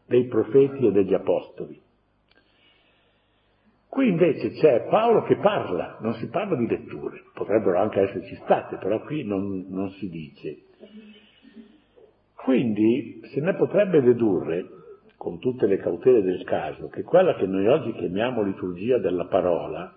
dei 0.06 0.26
profeti 0.28 0.88
e 0.88 0.92
degli 0.92 1.14
apostoli. 1.14 1.78
Qui 3.92 4.08
invece 4.08 4.52
c'è 4.52 4.88
Paolo 4.88 5.24
che 5.24 5.36
parla, 5.36 5.98
non 6.00 6.14
si 6.14 6.30
parla 6.30 6.56
di 6.56 6.66
letture, 6.66 7.24
potrebbero 7.34 7.78
anche 7.78 8.00
esserci 8.00 8.36
state, 8.36 8.78
però 8.78 9.02
qui 9.02 9.26
non, 9.26 9.66
non 9.68 9.90
si 9.92 10.08
dice. 10.08 10.60
Quindi 12.36 13.20
se 13.34 13.42
ne 13.42 13.54
potrebbe 13.56 14.02
dedurre, 14.02 14.66
con 15.18 15.40
tutte 15.40 15.68
le 15.68 15.76
cautele 15.76 16.22
del 16.22 16.46
caso, 16.46 16.88
che 16.88 17.04
quella 17.04 17.36
che 17.36 17.46
noi 17.46 17.68
oggi 17.68 17.92
chiamiamo 17.92 18.44
liturgia 18.44 18.98
della 18.98 19.26
parola 19.26 19.94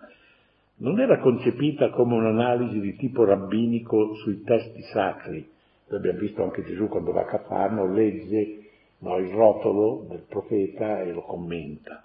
non 0.79 0.99
era 0.99 1.21
concepita 1.21 1.91
come 1.91 2.17
un'analisi 2.17 2.81
di 2.81 2.97
tipo 2.97 3.25
rabbinico 3.25 4.15
sui 4.17 4.43
testi 4.43 4.83
sacri, 4.93 5.49
Abbiamo 5.91 6.19
visto 6.19 6.43
anche 6.43 6.65
Gesù 6.65 6.89
quando 6.89 7.13
va 7.13 7.21
a 7.21 7.27
Cafarno, 7.27 7.93
legge 7.93 8.71
no, 8.99 9.19
il 9.19 9.31
rotolo 9.31 10.07
del 10.09 10.25
profeta 10.29 11.01
e 11.01 11.13
lo 11.13 11.21
commenta. 11.21 12.04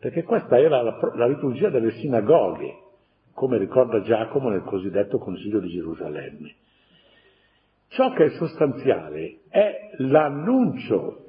Perché 0.00 0.24
questa 0.24 0.58
era 0.58 0.82
la, 0.82 0.98
la 1.14 1.26
liturgia 1.26 1.68
delle 1.68 1.92
sinagoghe, 1.92 2.78
come 3.34 3.58
ricorda 3.58 4.00
Giacomo 4.00 4.48
nel 4.48 4.62
cosiddetto 4.62 5.18
Consiglio 5.18 5.60
di 5.60 5.68
Gerusalemme. 5.68 6.54
Ciò 7.88 8.12
che 8.12 8.24
è 8.24 8.30
sostanziale 8.30 9.40
è 9.48 9.90
l'annuncio 9.98 11.26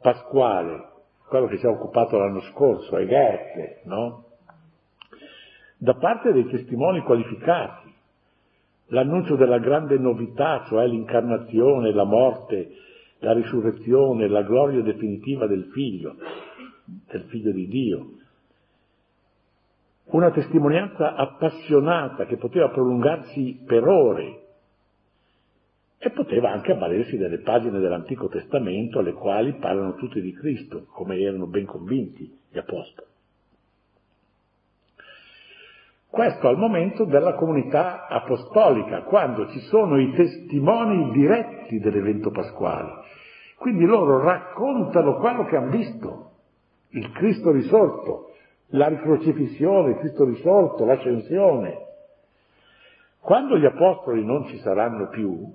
pasquale, 0.00 0.88
quello 1.26 1.46
che 1.46 1.58
ci 1.58 1.66
ha 1.66 1.70
occupato 1.70 2.18
l'anno 2.18 2.40
scorso, 2.52 2.90
Goethe, 2.90 3.80
no? 3.84 4.24
Da 5.78 5.94
parte 5.94 6.32
dei 6.32 6.46
testimoni 6.48 7.00
qualificati, 7.00 7.86
L'annuncio 8.90 9.34
della 9.34 9.58
grande 9.58 9.98
novità, 9.98 10.64
cioè 10.68 10.86
l'incarnazione, 10.86 11.92
la 11.92 12.04
morte, 12.04 12.70
la 13.18 13.32
risurrezione, 13.32 14.28
la 14.28 14.42
gloria 14.42 14.80
definitiva 14.80 15.48
del 15.48 15.70
figlio, 15.72 16.14
del 16.86 17.22
figlio 17.24 17.52
di 17.52 17.66
Dio. 17.66 18.10
Una 20.06 20.30
testimonianza 20.30 21.14
appassionata 21.14 22.26
che 22.26 22.36
poteva 22.36 22.70
prolungarsi 22.70 23.62
per 23.66 23.86
ore 23.86 24.40
e 25.98 26.10
poteva 26.10 26.52
anche 26.52 26.72
avvalersi 26.72 27.16
delle 27.16 27.40
pagine 27.40 27.80
dell'Antico 27.80 28.28
Testamento 28.28 29.00
alle 29.00 29.12
quali 29.12 29.54
parlano 29.54 29.94
tutti 29.94 30.20
di 30.20 30.32
Cristo, 30.32 30.86
come 30.92 31.18
erano 31.18 31.46
ben 31.46 31.66
convinti 31.66 32.32
gli 32.48 32.58
apostoli. 32.58 33.08
Questo 36.08 36.48
al 36.48 36.56
momento 36.56 37.04
della 37.04 37.34
comunità 37.34 38.06
apostolica, 38.06 39.02
quando 39.02 39.48
ci 39.48 39.58
sono 39.60 39.98
i 39.98 40.14
testimoni 40.14 41.10
diretti 41.10 41.78
dell'evento 41.78 42.30
pasquale. 42.30 43.04
Quindi 43.58 43.84
loro 43.84 44.22
raccontano 44.22 45.16
quello 45.16 45.44
che 45.44 45.56
hanno 45.56 45.70
visto, 45.70 46.25
il 46.90 47.10
Cristo 47.12 47.50
risorto, 47.50 48.32
la 48.68 48.88
ricrocifissione, 48.88 49.90
il 49.90 49.98
Cristo 49.98 50.24
risorto, 50.24 50.84
l'ascensione. 50.84 51.84
Quando 53.20 53.58
gli 53.58 53.64
apostoli 53.64 54.24
non 54.24 54.46
ci 54.46 54.58
saranno 54.58 55.08
più, 55.08 55.52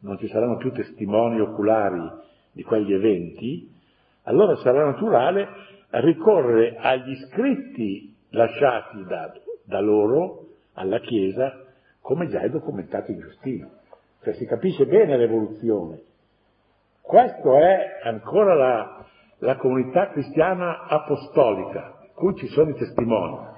non 0.00 0.18
ci 0.18 0.28
saranno 0.28 0.56
più 0.56 0.72
testimoni 0.72 1.40
oculari 1.40 2.02
di 2.52 2.62
quegli 2.62 2.92
eventi, 2.92 3.70
allora 4.24 4.56
sarà 4.56 4.84
naturale 4.84 5.48
ricorrere 5.90 6.76
agli 6.78 7.14
scritti 7.16 8.14
lasciati 8.30 9.04
da 9.04 9.32
da 9.68 9.80
loro 9.80 10.46
alla 10.74 10.98
Chiesa, 11.00 11.62
come 12.00 12.28
già 12.28 12.40
è 12.40 12.48
documentato 12.48 13.10
in 13.10 13.20
Giustino. 13.20 13.70
Cioè 14.22 14.32
si 14.34 14.46
capisce 14.46 14.86
bene 14.86 15.18
l'evoluzione. 15.18 16.00
Questa 17.02 17.58
è 17.58 18.00
ancora 18.04 18.54
la, 18.54 19.06
la 19.38 19.56
comunità 19.56 20.08
cristiana 20.10 20.86
apostolica, 20.86 21.94
cui 22.14 22.34
ci 22.36 22.46
sono 22.48 22.70
i 22.70 22.74
testimoni. 22.74 23.56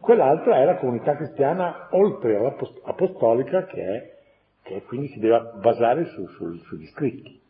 Quell'altra 0.00 0.56
è 0.56 0.64
la 0.64 0.76
comunità 0.76 1.14
cristiana 1.14 1.88
oltre 1.90 2.36
all'apostolica 2.36 3.66
che, 3.66 3.82
è, 3.82 4.14
che 4.62 4.82
quindi 4.82 5.08
si 5.08 5.20
deve 5.20 5.52
basare 5.60 6.06
su, 6.06 6.26
su, 6.26 6.56
sugli 6.56 6.86
scritti. 6.86 7.40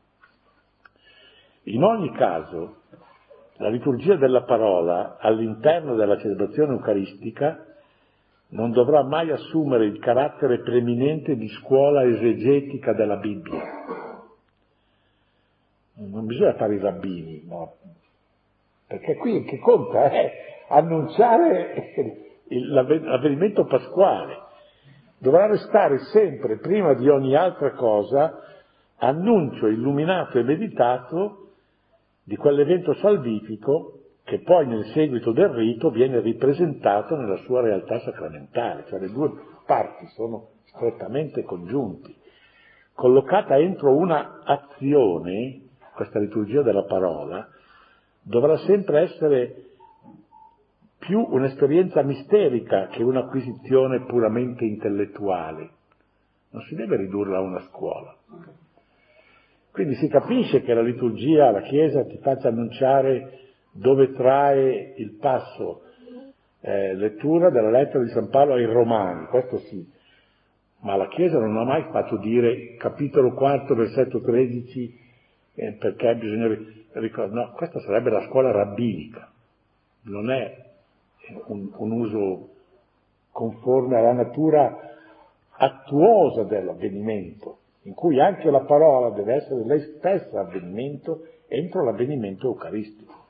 In 1.65 1.83
ogni 1.83 2.13
caso, 2.13 2.81
la 3.57 3.69
liturgia 3.69 4.17
della 4.17 4.43
parola 4.43 5.17
all'interno 5.19 5.95
della 5.95 6.19
celebrazione 6.19 6.73
eucaristica 6.73 7.65
non 8.49 8.71
dovrà 8.71 9.03
mai 9.03 9.31
assumere 9.31 9.87
il 9.87 9.99
carattere 9.99 10.61
preeminente 10.61 11.37
di 11.37 11.49
scuola 11.49 12.05
esegetica 12.05 12.93
della 12.93 13.17
Bibbia. 13.17 14.02
Non 15.95 16.27
bisogna 16.27 16.55
fare 16.55 16.75
i 16.75 16.79
rabbini, 16.79 17.45
no? 17.47 17.75
Perché 18.87 19.17
qui 19.17 19.45
che 19.45 19.59
conta 19.59 20.11
è 20.11 20.33
annunciare 20.69 22.15
l'avvenimento 22.49 23.65
pasquale. 23.65 24.39
Dovrà 25.19 25.47
restare 25.47 25.99
sempre, 26.13 26.59
prima 26.59 26.95
di 26.95 27.09
ogni 27.09 27.37
altra 27.37 27.73
cosa, 27.73 28.41
annuncio 28.97 29.67
illuminato 29.67 30.39
e 30.39 30.43
meditato 30.43 31.51
di 32.25 32.37
quell'evento 32.37 32.95
salvifico 32.95 33.99
che 34.25 34.41
poi 34.41 34.67
nel 34.67 34.85
seguito 34.87 35.33
del 35.33 35.49
rito 35.49 35.91
viene 35.91 36.21
ripresentato 36.21 37.17
nella 37.17 37.37
sua 37.39 37.61
realtà 37.61 37.99
sacramentale, 38.01 38.85
cioè 38.89 39.01
le 39.01 39.11
due 39.11 39.31
parti 39.67 40.07
sono 40.09 40.49
strettamente 40.67 41.43
congiunti. 41.43 42.15
Collocata 42.95 43.59
entro 43.59 43.97
una 43.97 44.41
azione, 44.45 45.61
questa 46.03 46.19
liturgia 46.19 46.63
della 46.63 46.83
parola, 46.83 47.49
dovrà 48.23 48.57
sempre 48.59 49.03
essere 49.03 49.55
più 50.99 51.25
un'esperienza 51.31 52.03
misterica 52.03 52.89
che 52.89 53.03
un'acquisizione 53.03 54.05
puramente 54.05 54.65
intellettuale. 54.65 55.71
Non 56.51 56.63
si 56.63 56.75
deve 56.75 56.97
ridurla 56.97 57.39
a 57.39 57.41
una 57.41 57.61
scuola. 57.69 58.17
Quindi 59.71 59.95
si 59.95 60.09
capisce 60.09 60.63
che 60.63 60.75
la 60.75 60.83
liturgia, 60.83 61.51
la 61.51 61.63
Chiesa 61.63 62.05
ti 62.05 62.19
faccia 62.19 62.49
annunciare 62.49 63.39
dove 63.71 64.13
trae 64.13 64.95
il 64.97 65.17
passo 65.19 65.83
eh, 66.61 66.95
lettura 66.95 67.51
della 67.51 67.71
lettera 67.71 68.03
di 68.03 68.11
San 68.11 68.29
Paolo 68.29 68.55
ai 68.55 68.67
Romani, 68.67 69.27
questo 69.27 69.59
sì, 69.59 69.85
ma 70.81 70.95
la 70.97 71.09
Chiesa 71.09 71.39
non 71.39 71.57
ha 71.57 71.65
mai 71.65 71.87
fatto 71.91 72.19
dire 72.19 72.75
capitolo 72.77 73.33
4, 73.33 73.75
versetto 73.75 74.21
13, 74.21 75.02
eh, 75.55 75.73
perché 75.73 76.15
bisogna 76.17 76.47
ricordare, 76.93 77.33
no, 77.33 77.53
questa 77.53 77.81
sarebbe 77.81 78.11
la 78.11 78.27
scuola 78.27 78.51
rabbinica, 78.51 79.31
non 80.03 80.31
è 80.31 80.71
un, 81.47 81.71
un 81.77 81.91
uso 81.91 82.49
conforme 83.31 83.97
alla 83.97 84.13
natura 84.13 84.91
attuosa 85.57 86.45
dell'avvenimento, 86.45 87.59
in 87.83 87.95
cui 87.95 88.21
anche 88.21 88.51
la 88.51 88.61
parola 88.61 89.11
deve 89.11 89.35
essere 89.35 89.65
lei 89.65 89.81
stessa 89.97 90.41
avvenimento 90.41 91.27
entro 91.49 91.85
l'avvenimento 91.85 92.47
eucaristico. 92.47 93.21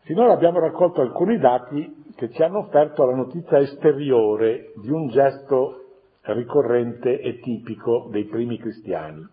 Finora 0.00 0.34
abbiamo 0.34 0.58
raccolto 0.58 1.00
alcuni 1.00 1.38
dati 1.38 2.12
che 2.16 2.30
ci 2.30 2.42
hanno 2.42 2.58
offerto 2.58 3.06
la 3.06 3.14
notizia 3.14 3.58
esteriore 3.58 4.72
di 4.76 4.90
un 4.90 5.08
gesto 5.08 5.83
ricorrente 6.32 7.20
e 7.20 7.38
tipico 7.40 8.08
dei 8.10 8.24
primi 8.24 8.58
cristiani. 8.58 9.26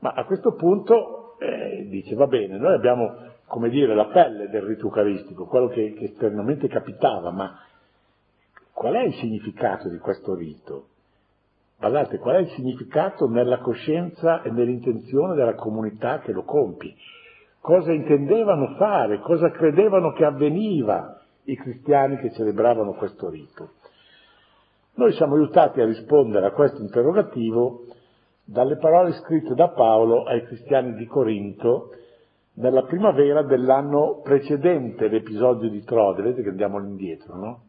Ma 0.00 0.10
a 0.10 0.24
questo 0.24 0.54
punto 0.54 1.36
eh, 1.38 1.86
dice, 1.88 2.14
va 2.14 2.26
bene, 2.26 2.58
noi 2.58 2.74
abbiamo, 2.74 3.16
come 3.46 3.68
dire, 3.68 3.94
la 3.94 4.06
pelle 4.06 4.48
del 4.48 4.62
rito 4.62 4.86
eucaristico, 4.86 5.46
quello 5.46 5.68
che, 5.68 5.94
che 5.94 6.04
esternamente 6.04 6.68
capitava, 6.68 7.30
ma 7.30 7.58
qual 8.72 8.94
è 8.94 9.02
il 9.02 9.14
significato 9.14 9.88
di 9.88 9.98
questo 9.98 10.34
rito? 10.34 10.88
Guardate, 11.78 12.18
qual 12.18 12.36
è 12.36 12.38
il 12.40 12.50
significato 12.50 13.28
nella 13.28 13.58
coscienza 13.58 14.42
e 14.42 14.50
nell'intenzione 14.50 15.34
della 15.34 15.54
comunità 15.54 16.20
che 16.20 16.32
lo 16.32 16.42
compie? 16.44 16.94
cosa 17.66 17.90
intendevano 17.90 18.76
fare, 18.76 19.18
cosa 19.18 19.50
credevano 19.50 20.12
che 20.12 20.24
avveniva 20.24 21.20
i 21.46 21.56
cristiani 21.56 22.16
che 22.18 22.30
celebravano 22.30 22.92
questo 22.92 23.28
rito. 23.28 23.70
Noi 24.96 25.12
siamo 25.12 25.34
aiutati 25.34 25.82
a 25.82 25.84
rispondere 25.84 26.46
a 26.46 26.52
questo 26.52 26.80
interrogativo 26.80 27.84
dalle 28.42 28.78
parole 28.78 29.12
scritte 29.12 29.54
da 29.54 29.68
Paolo 29.68 30.24
ai 30.24 30.42
cristiani 30.46 30.94
di 30.94 31.04
Corinto 31.04 31.90
nella 32.54 32.82
primavera 32.84 33.42
dell'anno 33.42 34.22
precedente 34.22 35.08
l'episodio 35.08 35.68
di 35.68 35.84
Trode, 35.84 36.22
vedete 36.22 36.42
che 36.42 36.48
andiamo 36.48 36.78
indietro, 36.78 37.36
no? 37.36 37.60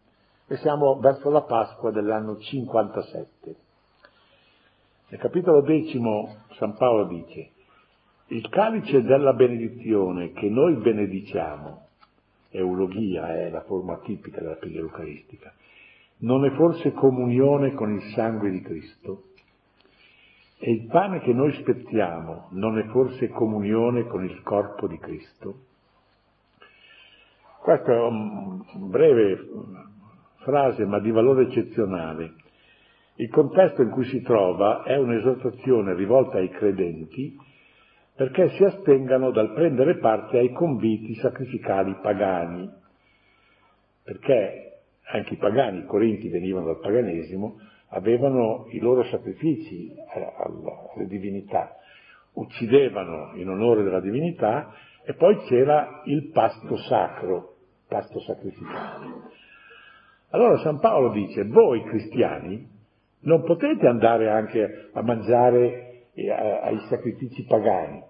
E 0.47 0.55
siamo 0.55 0.99
verso 0.99 1.29
la 1.29 1.41
Pasqua 1.41 1.91
dell'anno 1.91 2.37
57. 2.37 3.55
Nel 5.09 5.19
capitolo 5.19 5.61
decimo 5.63 6.43
San 6.51 6.75
Paolo 6.77 7.07
dice, 7.07 7.49
il 8.27 8.47
calice 8.47 9.01
della 9.01 9.33
benedizione 9.33 10.31
che 10.31 10.47
noi 10.49 10.75
benediciamo, 10.75 11.87
eulogia 12.51 13.35
è 13.35 13.49
la 13.49 13.63
forma 13.63 13.97
tipica 13.97 14.39
della 14.39 14.55
preghiera 14.55 14.85
eucaristica, 14.85 15.53
non 16.19 16.45
è 16.45 16.51
forse 16.51 16.93
comunione 16.93 17.73
con 17.73 17.93
il 17.93 18.01
sangue 18.13 18.49
di 18.49 18.61
Cristo? 18.61 19.23
E 20.59 20.71
il 20.71 20.87
pane 20.87 21.19
che 21.19 21.33
noi 21.33 21.53
spezziamo 21.53 22.47
non 22.51 22.79
è 22.79 22.85
forse 22.85 23.29
comunione 23.29 24.07
con 24.07 24.23
il 24.23 24.41
corpo 24.41 24.87
di 24.87 24.97
Cristo? 24.97 25.65
Questa 27.61 27.93
è 27.93 27.99
una 27.99 28.63
breve 28.87 29.37
frase, 30.37 30.85
ma 30.85 30.99
di 30.99 31.11
valore 31.11 31.43
eccezionale. 31.43 32.33
Il 33.15 33.29
contesto 33.29 33.81
in 33.81 33.89
cui 33.89 34.05
si 34.05 34.21
trova 34.21 34.83
è 34.83 34.95
un'esortazione 34.95 35.93
rivolta 35.93 36.37
ai 36.37 36.49
credenti 36.49 37.35
perché 38.15 38.49
si 38.49 38.63
astengano 38.63 39.29
dal 39.29 39.53
prendere 39.53 39.97
parte 39.97 40.39
ai 40.39 40.51
conviti 40.51 41.13
sacrificali 41.15 41.95
pagani, 42.01 42.67
perché 44.03 44.76
anche 45.09 45.33
i 45.33 45.37
pagani, 45.37 45.79
i 45.79 45.85
corinti 45.85 46.29
venivano 46.29 46.67
dal 46.67 46.79
paganesimo, 46.79 47.59
avevano 47.89 48.65
i 48.71 48.79
loro 48.79 49.03
sacrifici 49.05 49.93
alle 50.13 51.07
divinità, 51.07 51.75
uccidevano 52.33 53.31
in 53.35 53.49
onore 53.49 53.83
della 53.83 54.01
divinità 54.01 54.73
e 55.05 55.13
poi 55.13 55.37
c'era 55.47 56.01
il 56.05 56.29
pasto 56.31 56.75
sacro, 56.77 57.55
pasto 57.87 58.19
sacrificale. 58.19 59.05
Allora 60.31 60.57
San 60.57 60.79
Paolo 60.79 61.11
dice, 61.11 61.45
voi 61.45 61.83
cristiani 61.83 62.75
non 63.21 63.43
potete 63.43 63.87
andare 63.87 64.29
anche 64.29 64.89
a 64.91 65.01
mangiare 65.01 65.83
ai 66.13 66.79
sacrifici 66.89 67.45
pagani, 67.45 68.03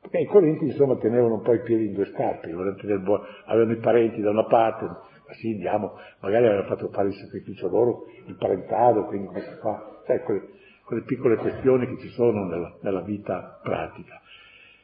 perché 0.00 0.18
i 0.18 0.26
corinti 0.26 0.66
insomma 0.66 0.96
tenevano 0.96 1.34
un 1.34 1.42
po' 1.42 1.54
i 1.54 1.62
piedi 1.62 1.86
in 1.86 1.94
due 1.94 2.06
scarpe, 2.06 2.50
avevano 2.50 3.72
i 3.72 3.78
parenti 3.78 4.20
da 4.20 4.30
una 4.30 4.44
parte, 4.44 4.86
ma 5.26 5.34
sì 5.34 5.52
andiamo, 5.52 5.98
magari 6.20 6.46
avevano 6.46 6.68
fatto 6.68 6.88
fare 6.88 7.08
il 7.08 7.14
sacrificio 7.14 7.68
loro, 7.68 8.06
il 8.26 8.34
parentado, 8.36 9.04
quindi 9.06 9.28
si 9.40 9.54
fa, 9.60 10.00
sai, 10.06 10.22
quelle, 10.22 10.48
quelle 10.84 11.02
piccole 11.02 11.36
questioni 11.36 11.86
che 11.86 12.00
ci 12.00 12.08
sono 12.10 12.44
nella, 12.44 12.76
nella 12.80 13.00
vita 13.00 13.60
pratica. 13.62 14.20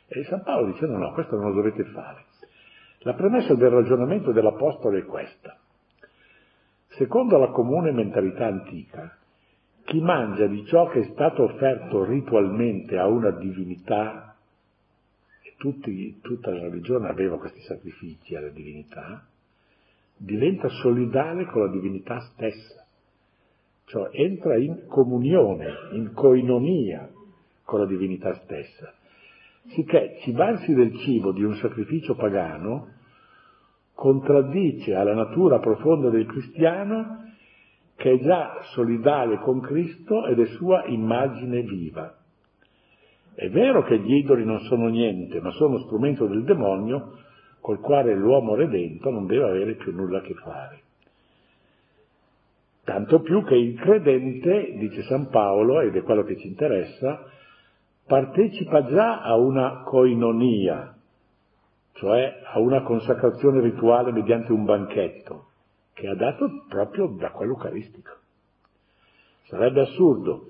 E 0.09 0.25
San 0.25 0.43
Paolo 0.43 0.73
dice 0.73 0.87
no, 0.87 0.99
no, 0.99 1.13
questo 1.13 1.37
non 1.37 1.49
lo 1.49 1.55
dovete 1.55 1.85
fare. 1.85 2.25
La 3.01 3.15
premessa 3.15 3.55
del 3.55 3.71
ragionamento 3.71 4.33
dell'Apostolo 4.33 4.97
è 4.99 5.05
questa. 5.05 5.57
Secondo 6.89 7.39
la 7.39 7.49
comune 7.49 7.91
mentalità 7.91 8.47
antica, 8.47 9.17
chi 9.85 10.01
mangia 10.01 10.47
di 10.47 10.65
ciò 10.67 10.89
che 10.89 11.01
è 11.01 11.05
stato 11.13 11.45
offerto 11.45 12.05
ritualmente 12.05 12.99
a 12.99 13.07
una 13.07 13.31
divinità 13.31 14.33
tutti, 15.63 16.19
tutta 16.21 16.51
la 16.51 16.63
religione 16.63 17.09
aveva 17.09 17.39
questi 17.39 17.61
sacrifici 17.61 18.35
alla 18.35 18.49
divinità, 18.49 19.25
diventa 20.25 20.69
solidale 20.69 21.47
con 21.47 21.63
la 21.63 21.71
divinità 21.71 22.21
stessa, 22.33 22.87
cioè 23.87 24.11
entra 24.13 24.57
in 24.57 24.87
comunione, 24.87 25.67
in 25.93 26.13
coinonia 26.15 27.11
con 27.65 27.81
la 27.81 27.87
divinità 27.87 28.33
stessa. 28.45 28.93
Sicché 29.69 30.19
cibarsi 30.23 30.75
del 30.75 30.97
cibo 30.99 31.33
di 31.33 31.43
un 31.43 31.55
sacrificio 31.57 32.15
pagano 32.15 32.89
contraddice 33.95 34.95
alla 34.95 35.15
natura 35.15 35.59
profonda 35.59 36.09
del 36.09 36.27
cristiano 36.27 37.31
che 37.97 38.13
è 38.13 38.19
già 38.19 38.61
solidale 38.75 39.39
con 39.39 39.61
Cristo 39.61 40.27
ed 40.27 40.41
è 40.41 40.47
sua 40.57 40.85
immagine 40.87 41.63
viva. 41.63 42.17
È 43.35 43.49
vero 43.49 43.83
che 43.85 43.99
gli 43.99 44.15
idoli 44.15 44.45
non 44.45 44.59
sono 44.61 44.89
niente, 44.89 45.41
ma 45.41 45.51
sono 45.53 45.79
strumento 45.79 46.27
del 46.27 46.45
demonio 46.45 47.19
col 47.63 47.79
quale 47.79 48.13
l'uomo 48.13 48.57
redento 48.57 49.09
non 49.09 49.27
deve 49.27 49.45
avere 49.45 49.75
più 49.77 49.95
nulla 49.95 50.19
a 50.19 50.23
che 50.23 50.35
fare. 50.35 50.81
Tanto 52.85 53.21
più 53.21 53.45
che 53.45 53.55
il 53.55 53.79
credente, 53.79 54.75
dice 54.77 55.03
San 55.03 55.29
Paolo, 55.29 55.81
ed 55.81 55.95
è 55.95 56.03
quello 56.03 56.25
che 56.25 56.37
ci 56.39 56.49
interessa, 56.49 57.25
partecipa 58.05 58.85
già 58.87 59.23
a 59.23 59.37
una 59.37 59.85
coinonia, 59.85 60.93
cioè 61.93 62.41
a 62.53 62.59
una 62.59 62.83
consacrazione 62.83 63.61
rituale 63.61 64.11
mediante 64.11 64.51
un 64.51 64.65
banchetto, 64.65 65.47
che 65.93 66.09
ha 66.09 66.17
dato 66.17 66.65
proprio 66.69 67.07
da 67.17 67.31
quello 67.31 67.53
eucaristico. 67.53 68.11
Sarebbe 69.45 69.83
assurdo 69.83 70.49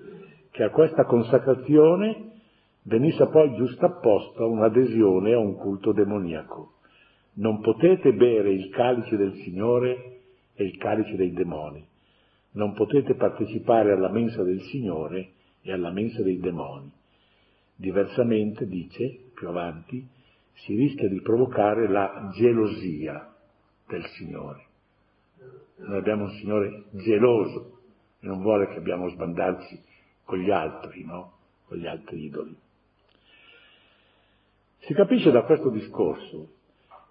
che 0.50 0.62
a 0.62 0.70
questa 0.70 1.04
consacrazione 1.04 2.30
venisse 2.84 3.26
poi 3.26 3.54
giustapposta 3.56 4.46
un'adesione 4.46 5.34
a 5.34 5.38
un 5.38 5.56
culto 5.56 5.92
demoniaco. 5.92 6.80
Non 7.34 7.60
potete 7.60 8.12
bere 8.12 8.52
il 8.52 8.68
calice 8.70 9.16
del 9.16 9.34
Signore 9.36 10.20
e 10.54 10.64
il 10.64 10.76
calice 10.76 11.16
dei 11.16 11.32
demoni. 11.32 11.86
Non 12.52 12.74
potete 12.74 13.14
partecipare 13.14 13.92
alla 13.92 14.10
mensa 14.10 14.42
del 14.42 14.60
Signore 14.62 15.30
e 15.62 15.72
alla 15.72 15.90
mensa 15.90 16.22
dei 16.22 16.38
demoni. 16.38 16.90
Diversamente, 17.74 18.66
dice 18.66 19.30
più 19.34 19.48
avanti, 19.48 20.06
si 20.52 20.74
rischia 20.74 21.08
di 21.08 21.22
provocare 21.22 21.88
la 21.88 22.30
gelosia 22.34 23.34
del 23.88 24.04
Signore. 24.08 24.66
Noi 25.76 25.96
abbiamo 25.96 26.24
un 26.24 26.30
Signore 26.32 26.84
geloso 26.90 27.78
e 28.20 28.26
non 28.26 28.42
vuole 28.42 28.68
che 28.68 28.76
abbiamo 28.76 29.08
sbandarci 29.08 29.80
con 30.24 30.38
gli 30.38 30.50
altri, 30.50 31.04
no? 31.04 31.32
Con 31.66 31.78
gli 31.78 31.86
altri 31.86 32.24
idoli. 32.24 32.54
Si 34.80 34.92
capisce 34.94 35.30
da 35.30 35.42
questo 35.42 35.70
discorso 35.70 36.51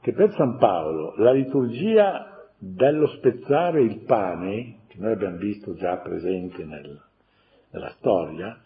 che 0.02 0.14
per 0.14 0.32
San 0.34 0.58
Paolo 0.58 1.14
la 1.18 1.32
liturgia 1.32 2.50
dello 2.58 3.08
spezzare 3.08 3.82
il 3.82 4.02
pane, 4.02 4.80
che 4.88 4.98
noi 4.98 5.14
abbiamo 5.14 5.38
visto 5.38 5.74
già 5.76 5.98
presente 5.98 6.66
nel, 6.66 7.00
nella 7.70 7.90
storia, 7.98 8.60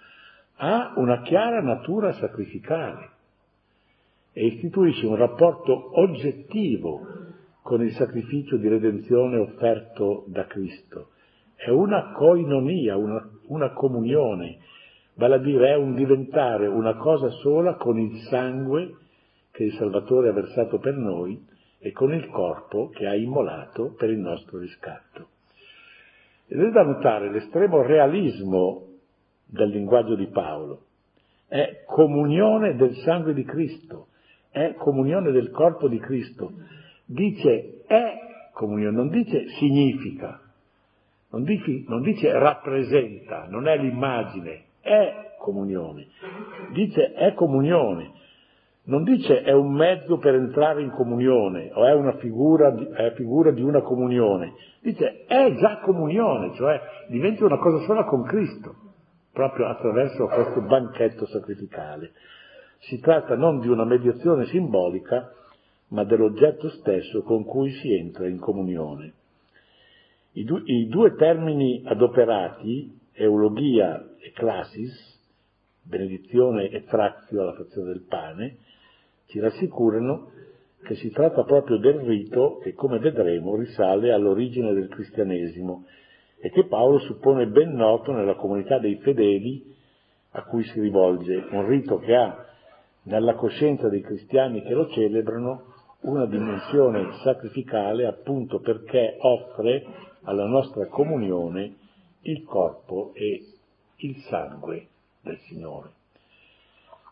ha 0.57 0.93
una 0.95 1.21
chiara 1.21 1.61
natura 1.61 2.13
sacrificale 2.13 3.09
e 4.31 4.45
istituisce 4.45 5.05
un 5.05 5.15
rapporto 5.15 5.99
oggettivo 5.99 7.01
con 7.61 7.81
il 7.81 7.91
sacrificio 7.93 8.57
di 8.57 8.67
redenzione 8.67 9.38
offerto 9.38 10.23
da 10.27 10.45
Cristo. 10.45 11.09
È 11.55 11.69
una 11.69 12.11
coinonia, 12.11 12.95
una, 12.95 13.27
una 13.47 13.71
comunione, 13.71 14.59
vale 15.15 15.36
a 15.36 15.39
dire 15.39 15.69
è 15.69 15.75
un 15.75 15.95
diventare 15.95 16.67
una 16.67 16.95
cosa 16.95 17.29
sola 17.29 17.75
con 17.75 17.97
il 17.99 18.19
sangue 18.29 18.95
che 19.56 19.64
il 19.64 19.74
Salvatore 19.74 20.30
ha 20.30 20.34
versato 20.34 20.80
per 20.80 20.95
noi 20.95 21.41
e 21.80 21.91
con 21.93 22.14
il 22.14 22.28
corpo 22.28 22.89
che 22.89 23.08
ha 23.08 23.16
immolato 23.16 23.93
per 23.97 24.10
il 24.10 24.20
nostro 24.20 24.60
riscatto. 24.60 25.30
Ed 26.47 26.60
è 26.60 26.72
da 26.72 26.84
notare 26.84 27.32
l'estremo 27.32 27.82
realismo 27.82 28.88
del 29.45 29.70
linguaggio 29.70 30.16
di 30.16 30.28
Paolo. 30.28 30.82
È 31.47 31.84
comunione 31.86 32.76
del 32.76 32.95
sangue 32.97 33.34
di 33.34 33.45
Cristo, 33.45 34.08
è 34.51 34.74
comunione 34.74 35.32
del 35.32 35.49
corpo 35.51 35.88
di 35.88 35.99
Cristo. 35.99 36.51
Dice 37.06 37.84
è 37.88 38.49
comunione, 38.51 38.95
non 38.95 39.10
dice 39.10 39.47
significa, 39.58 40.41
non 41.30 41.43
dice, 41.43 41.86
non 41.88 42.01
dice 42.01 42.32
rappresenta, 42.38 43.47
non 43.47 43.68
è 43.68 43.78
l'immagine, 43.78 44.64
è 44.82 45.36
comunione. 45.39 46.08
Dice 46.74 47.14
è 47.14 47.34
comunione. 47.36 48.24
Non 48.88 49.03
dice 49.03 49.41
è 49.41 49.51
un 49.51 49.73
mezzo 49.73 50.17
per 50.19 50.36
entrare 50.36 50.83
in 50.83 50.91
comunione 50.91 51.71
o 51.73 51.86
è 51.86 51.93
una 51.93 52.17
figura, 52.17 52.75
è 52.93 53.13
figura 53.15 53.51
di 53.51 53.63
una 53.63 53.81
comunione. 53.81 54.53
Dice 54.79 55.25
è 55.25 55.55
già 55.55 55.79
comunione, 55.79 56.53
cioè 56.53 56.79
diventa 57.09 57.45
una 57.45 57.57
cosa 57.57 57.83
sola 57.86 58.03
con 58.03 58.23
Cristo, 58.23 58.75
proprio 59.33 59.67
attraverso 59.67 60.27
questo 60.27 60.61
banchetto 60.61 61.25
sacrificale. 61.25 62.11
Si 62.81 62.99
tratta 62.99 63.36
non 63.36 63.59
di 63.59 63.69
una 63.69 63.86
mediazione 63.86 64.45
simbolica, 64.45 65.31
ma 65.88 66.03
dell'oggetto 66.03 66.69
stesso 66.69 67.23
con 67.23 67.43
cui 67.43 67.71
si 67.71 67.91
entra 67.91 68.27
in 68.27 68.38
comunione. 68.38 69.13
I, 70.33 70.43
du- 70.43 70.61
I, 70.63 70.88
due 70.89 71.15
termini 71.15 71.81
adoperati, 71.86 72.99
eulogia 73.13 74.05
e 74.19 74.31
classis, 74.31 74.93
benedizione 75.81 76.69
e 76.69 76.83
trazio 76.86 77.41
alla 77.41 77.53
frazione 77.53 77.88
del 77.88 78.05
pane, 78.07 78.57
ci 79.28 79.39
rassicurano 79.39 80.32
che 80.84 80.95
si 80.95 81.09
tratta 81.09 81.43
proprio 81.43 81.78
del 81.78 81.99
rito 81.99 82.59
che, 82.61 82.73
come 82.73 82.99
vedremo, 82.99 83.55
risale 83.55 84.11
all'origine 84.11 84.73
del 84.73 84.88
cristianesimo 84.88 85.86
e 86.38 86.51
che 86.51 86.65
Paolo 86.65 86.99
suppone 86.99 87.47
ben 87.47 87.73
noto 87.73 88.11
nella 88.11 88.36
comunità 88.36 88.78
dei 88.78 88.97
fedeli 88.97 89.73
a 90.32 90.43
cui 90.43 90.63
si 90.63 90.80
rivolge, 90.80 91.47
un 91.51 91.67
rito 91.67 91.97
che 91.97 92.15
ha 92.15 92.45
nella 93.03 93.36
coscienza 93.36 93.89
dei 93.89 94.01
cristiani 94.01 94.61
che 94.61 94.73
lo 94.73 94.88
celebrano 94.89 95.73
una 96.01 96.26
dimensione 96.26 97.13
sacrificale 97.23 98.05
appunto 98.05 98.59
perché 98.59 99.17
offre 99.19 99.86
alla 100.23 100.45
nostra 100.45 100.88
comunione 100.88 101.76
il 102.21 102.43
corpo 102.43 103.11
e 103.13 103.43
il 103.97 104.15
sangue 104.28 104.88
del 105.21 105.38
Signore. 105.47 105.89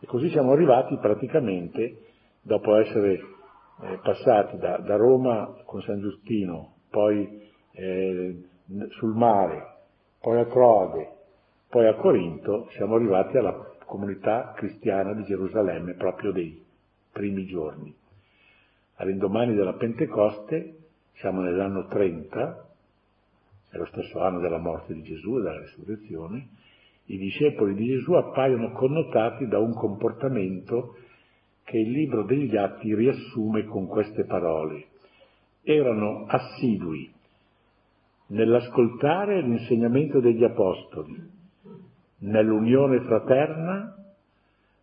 E 0.00 0.06
così 0.06 0.28
siamo 0.30 0.52
arrivati 0.52 0.96
praticamente, 0.98 2.03
dopo 2.44 2.76
essere 2.76 3.14
eh, 3.14 3.98
passati 4.02 4.58
da, 4.58 4.78
da, 4.78 4.96
Roma 4.96 5.62
con 5.64 5.80
San 5.82 6.00
Giustino, 6.00 6.74
poi 6.90 7.50
eh, 7.72 8.42
sul 8.90 9.14
mare, 9.14 9.78
poi 10.20 10.38
a 10.38 10.46
Croade, 10.46 11.10
poi 11.68 11.86
a 11.88 11.94
Corinto, 11.94 12.68
siamo 12.76 12.94
arrivati 12.94 13.36
alla 13.36 13.72
comunità 13.86 14.52
cristiana 14.56 15.12
di 15.14 15.24
Gerusalemme 15.24 15.94
proprio 15.94 16.32
dei 16.32 16.62
primi 17.10 17.46
giorni. 17.46 17.94
All'indomani 18.96 19.54
della 19.54 19.74
Pentecoste, 19.74 20.76
siamo 21.14 21.40
nell'anno 21.40 21.86
30, 21.86 22.68
è 23.70 23.76
lo 23.76 23.86
stesso 23.86 24.20
anno 24.20 24.40
della 24.40 24.58
morte 24.58 24.92
di 24.94 25.02
Gesù 25.02 25.38
e 25.38 25.42
della 25.42 25.60
risurrezione, 25.60 26.48
i 27.06 27.18
discepoli 27.18 27.74
di 27.74 27.86
Gesù 27.86 28.12
appaiono 28.12 28.70
connotati 28.72 29.46
da 29.48 29.58
un 29.58 29.74
comportamento 29.74 30.96
che 31.64 31.78
il 31.78 31.90
libro 31.90 32.24
degli 32.24 32.56
Atti 32.56 32.94
riassume 32.94 33.64
con 33.64 33.86
queste 33.86 34.24
parole. 34.24 34.86
Erano 35.62 36.26
assidui 36.26 37.10
nell'ascoltare 38.28 39.40
l'insegnamento 39.42 40.20
degli 40.20 40.44
apostoli, 40.44 41.16
nell'unione 42.18 43.00
fraterna, 43.00 43.96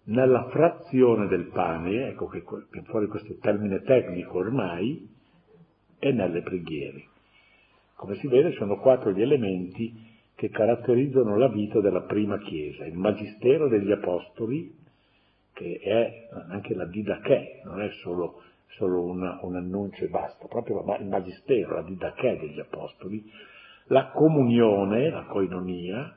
nella 0.03 0.49
frazione 0.49 1.27
del 1.27 1.47
pane, 1.47 2.07
ecco 2.09 2.27
che 2.27 2.43
viene 2.71 2.87
fuori 2.87 3.07
questo 3.07 3.35
termine 3.39 3.81
tecnico 3.81 4.39
ormai, 4.39 5.07
e 5.99 6.11
nelle 6.11 6.41
preghiere. 6.41 7.05
Come 7.95 8.15
si 8.15 8.27
vede 8.27 8.53
sono 8.53 8.79
quattro 8.79 9.11
gli 9.11 9.21
elementi 9.21 10.09
che 10.33 10.49
caratterizzano 10.49 11.37
la 11.37 11.49
vita 11.49 11.79
della 11.79 12.01
prima 12.01 12.39
Chiesa, 12.39 12.85
il 12.85 12.97
magistero 12.97 13.67
degli 13.67 13.91
apostoli, 13.91 14.73
che 15.61 15.79
è 15.79 16.27
anche 16.49 16.73
la 16.73 16.85
didache, 16.85 17.61
non 17.65 17.81
è 17.81 17.89
solo, 18.01 18.41
solo 18.69 19.03
una, 19.03 19.39
un 19.43 19.55
annuncio 19.55 20.03
e 20.03 20.07
basta, 20.07 20.47
proprio 20.47 20.83
il 20.99 21.07
magistero, 21.07 21.75
la 21.75 21.83
didache 21.83 22.37
degli 22.39 22.59
apostoli, 22.59 23.23
la 23.85 24.07
comunione, 24.07 25.09
la 25.09 25.25
koinonia, 25.25 26.15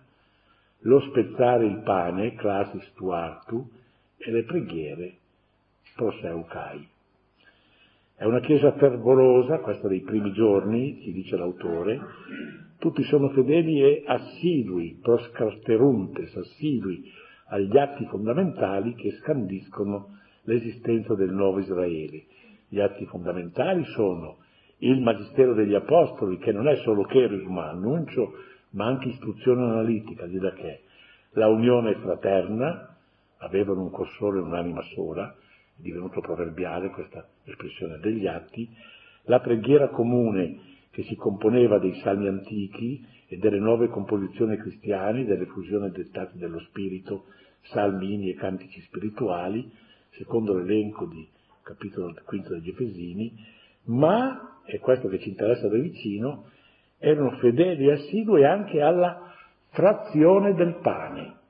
lo 0.80 1.00
spezzare 1.00 1.66
il 1.66 1.82
pane, 1.82 2.34
clasis 2.34 2.92
tuartu, 2.94 3.68
e 4.16 4.30
le 4.30 4.44
preghiere, 4.44 5.16
proseucai. 5.94 6.88
È 8.16 8.24
una 8.24 8.40
chiesa 8.40 8.72
fervorosa, 8.72 9.58
questa 9.58 9.88
dei 9.88 10.00
primi 10.00 10.32
giorni, 10.32 11.00
ci 11.02 11.12
dice 11.12 11.36
l'autore, 11.36 12.00
tutti 12.78 13.02
sono 13.04 13.28
fedeli 13.30 13.82
e 13.82 14.04
assidui, 14.06 14.98
proscarteruntes, 15.02 16.34
assidui 16.36 17.10
agli 17.46 17.76
atti 17.76 18.06
fondamentali 18.06 18.94
che 18.94 19.12
scandiscono 19.20 20.18
l'esistenza 20.42 21.14
del 21.14 21.32
nuovo 21.32 21.60
Israele. 21.60 22.24
Gli 22.68 22.80
atti 22.80 23.06
fondamentali 23.06 23.84
sono 23.94 24.38
il 24.78 25.00
Magistero 25.00 25.54
degli 25.54 25.74
Apostoli, 25.74 26.38
che 26.38 26.52
non 26.52 26.68
è 26.68 26.76
solo 26.76 27.04
cherigma, 27.04 27.70
annuncio, 27.70 28.32
ma 28.70 28.86
anche 28.86 29.08
istruzione 29.08 29.62
analitica, 29.62 30.26
di 30.26 30.38
da 30.38 30.52
che 30.52 30.82
la 31.32 31.48
unione 31.48 31.94
fraterna, 31.96 32.96
avevano 33.38 33.82
un 33.82 33.90
cursore 33.90 34.38
e 34.38 34.42
un'anima 34.42 34.82
sola, 34.94 35.30
è 35.32 35.82
divenuto 35.82 36.20
proverbiale 36.20 36.90
questa 36.90 37.26
espressione 37.44 37.98
degli 37.98 38.26
atti, 38.26 38.68
la 39.24 39.40
preghiera 39.40 39.88
comune 39.88 40.72
che 40.90 41.02
si 41.04 41.16
componeva 41.16 41.78
dei 41.78 41.94
salmi 42.00 42.28
antichi 42.28 43.04
e 43.26 43.36
delle 43.36 43.58
nuove 43.58 43.88
composizioni 43.88 44.56
cristiane, 44.56 45.24
delle 45.24 45.46
fusioni 45.46 45.90
dettate 45.90 46.36
dello 46.36 46.60
spirito, 46.60 47.24
salmini 47.62 48.30
e 48.30 48.34
cantici 48.34 48.80
spirituali, 48.82 49.70
secondo 50.10 50.54
l'elenco 50.54 51.06
di 51.06 51.26
capitolo 51.62 52.14
quinto 52.24 52.54
degli 52.54 52.68
Efesini, 52.68 53.32
ma, 53.84 54.60
è 54.64 54.78
questo 54.78 55.08
che 55.08 55.18
ci 55.18 55.30
interessa 55.30 55.68
da 55.68 55.78
vicino, 55.78 56.50
erano 56.98 57.32
fedeli 57.38 57.88
e 57.88 57.92
assidui 57.92 58.44
anche 58.44 58.80
alla 58.80 59.32
frazione 59.70 60.54
del 60.54 60.78
pane. 60.80 61.42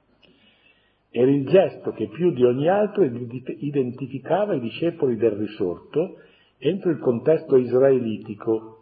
Era 1.11 1.31
il 1.31 1.47
gesto 1.47 1.93
che 1.93 2.09
più 2.09 2.33
di 2.33 2.45
ogni 2.45 2.69
altro 2.69 3.05
identificava 3.05 4.55
i 4.55 4.61
discepoli 4.61 5.17
del 5.17 5.33
risorto 5.33 6.19
entro 6.59 6.91
il 6.91 6.99
contesto 6.99 7.57
israelitico, 7.57 8.74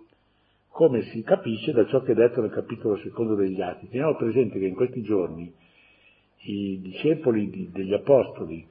come 0.73 1.03
si 1.03 1.23
capisce 1.23 1.73
da 1.73 1.87
ciò 1.87 2.03
che 2.03 2.12
è 2.12 2.14
detto 2.14 2.41
nel 2.41 2.51
capitolo 2.51 2.97
secondo 2.99 3.35
degli 3.35 3.61
Atti. 3.61 3.89
Teniamo 3.89 4.16
presente 4.16 4.59
che 4.59 4.66
in 4.66 4.75
questi 4.75 5.03
giorni 5.03 5.53
i 6.45 6.81
discepoli 6.81 7.51
di, 7.51 7.70
degli 7.70 7.93
apostoli 7.93 8.66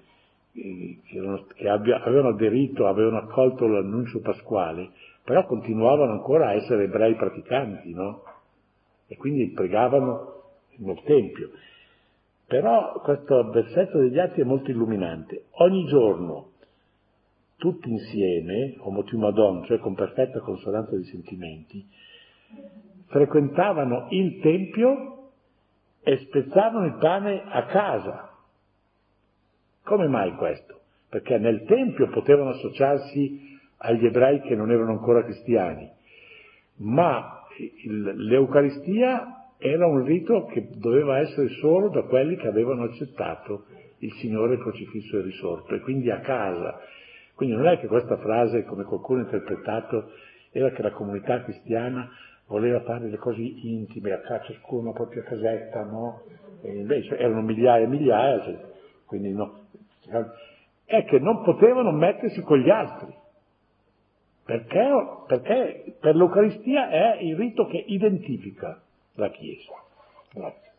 eh, 0.53 0.97
che, 1.05 1.17
erano, 1.17 1.45
che 1.55 1.69
avevano 1.69 2.29
aderito, 2.29 2.87
avevano 2.87 3.17
accolto 3.17 3.67
l'annuncio 3.67 4.19
pasquale, 4.19 4.89
però 5.23 5.45
continuavano 5.45 6.11
ancora 6.11 6.47
a 6.47 6.53
essere 6.53 6.85
ebrei 6.85 7.13
praticanti, 7.15 7.93
no? 7.93 8.23
E 9.07 9.15
quindi 9.17 9.51
pregavano 9.51 10.41
nel 10.77 10.99
Tempio. 11.03 11.51
Però 12.47 12.99
questo 13.03 13.49
versetto 13.51 13.99
degli 13.99 14.17
Atti 14.17 14.41
è 14.41 14.43
molto 14.43 14.71
illuminante. 14.71 15.45
Ogni 15.51 15.85
giorno 15.85 16.50
tutti 17.61 17.91
insieme, 17.91 18.73
omotiumadon, 18.79 19.65
cioè 19.65 19.77
con 19.77 19.93
perfetta 19.93 20.39
consonanza 20.39 20.95
di 20.97 21.03
sentimenti, 21.03 21.87
frequentavano 23.05 24.07
il 24.09 24.39
Tempio 24.39 25.29
e 26.01 26.17
spezzavano 26.17 26.87
il 26.87 26.95
pane 26.95 27.43
a 27.45 27.65
casa. 27.65 28.35
Come 29.83 30.07
mai 30.07 30.33
questo? 30.37 30.79
Perché 31.07 31.37
nel 31.37 31.63
Tempio 31.65 32.09
potevano 32.09 32.49
associarsi 32.49 33.59
agli 33.77 34.07
ebrei 34.07 34.41
che 34.41 34.55
non 34.55 34.71
erano 34.71 34.93
ancora 34.93 35.23
cristiani, 35.23 35.87
ma 36.77 37.45
l'Eucaristia 37.85 39.51
era 39.59 39.85
un 39.85 40.03
rito 40.03 40.45
che 40.45 40.67
doveva 40.77 41.19
essere 41.19 41.49
solo 41.59 41.89
da 41.89 42.01
quelli 42.03 42.37
che 42.37 42.47
avevano 42.47 42.85
accettato 42.85 43.65
il 43.99 44.11
Signore 44.13 44.57
crocifisso 44.57 45.19
e 45.19 45.21
risorto, 45.21 45.75
e 45.75 45.79
quindi 45.81 46.09
a 46.09 46.21
casa. 46.21 46.79
Quindi 47.35 47.55
non 47.55 47.67
è 47.67 47.79
che 47.79 47.87
questa 47.87 48.17
frase, 48.17 48.63
come 48.65 48.83
qualcuno 48.83 49.21
ha 49.21 49.23
interpretato, 49.23 50.11
era 50.51 50.69
che 50.71 50.81
la 50.81 50.91
comunità 50.91 51.43
cristiana 51.43 52.09
voleva 52.47 52.81
fare 52.81 53.07
le 53.07 53.17
cose 53.17 53.41
intime, 53.41 54.11
a 54.11 54.41
ciascuno 54.41 54.89
la 54.89 54.93
propria 54.93 55.23
casetta, 55.23 55.83
no? 55.83 56.23
E 56.61 56.77
invece 56.77 57.17
erano 57.17 57.41
migliaia 57.41 57.85
e 57.85 57.87
migliaia, 57.87 58.43
cioè, 58.43 58.59
quindi 59.05 59.31
no. 59.31 59.59
È 60.85 61.05
che 61.05 61.19
non 61.19 61.43
potevano 61.43 61.91
mettersi 61.91 62.41
con 62.41 62.59
gli 62.59 62.69
altri. 62.69 63.13
Perché? 64.43 64.89
Perché 65.27 65.95
per 65.99 66.15
l'Eucaristia 66.15 66.89
è 66.89 67.17
il 67.21 67.37
rito 67.37 67.65
che 67.67 67.77
identifica 67.77 68.81
la 69.13 69.29
Chiesa. 69.29 69.71
Grazie. 70.33 70.70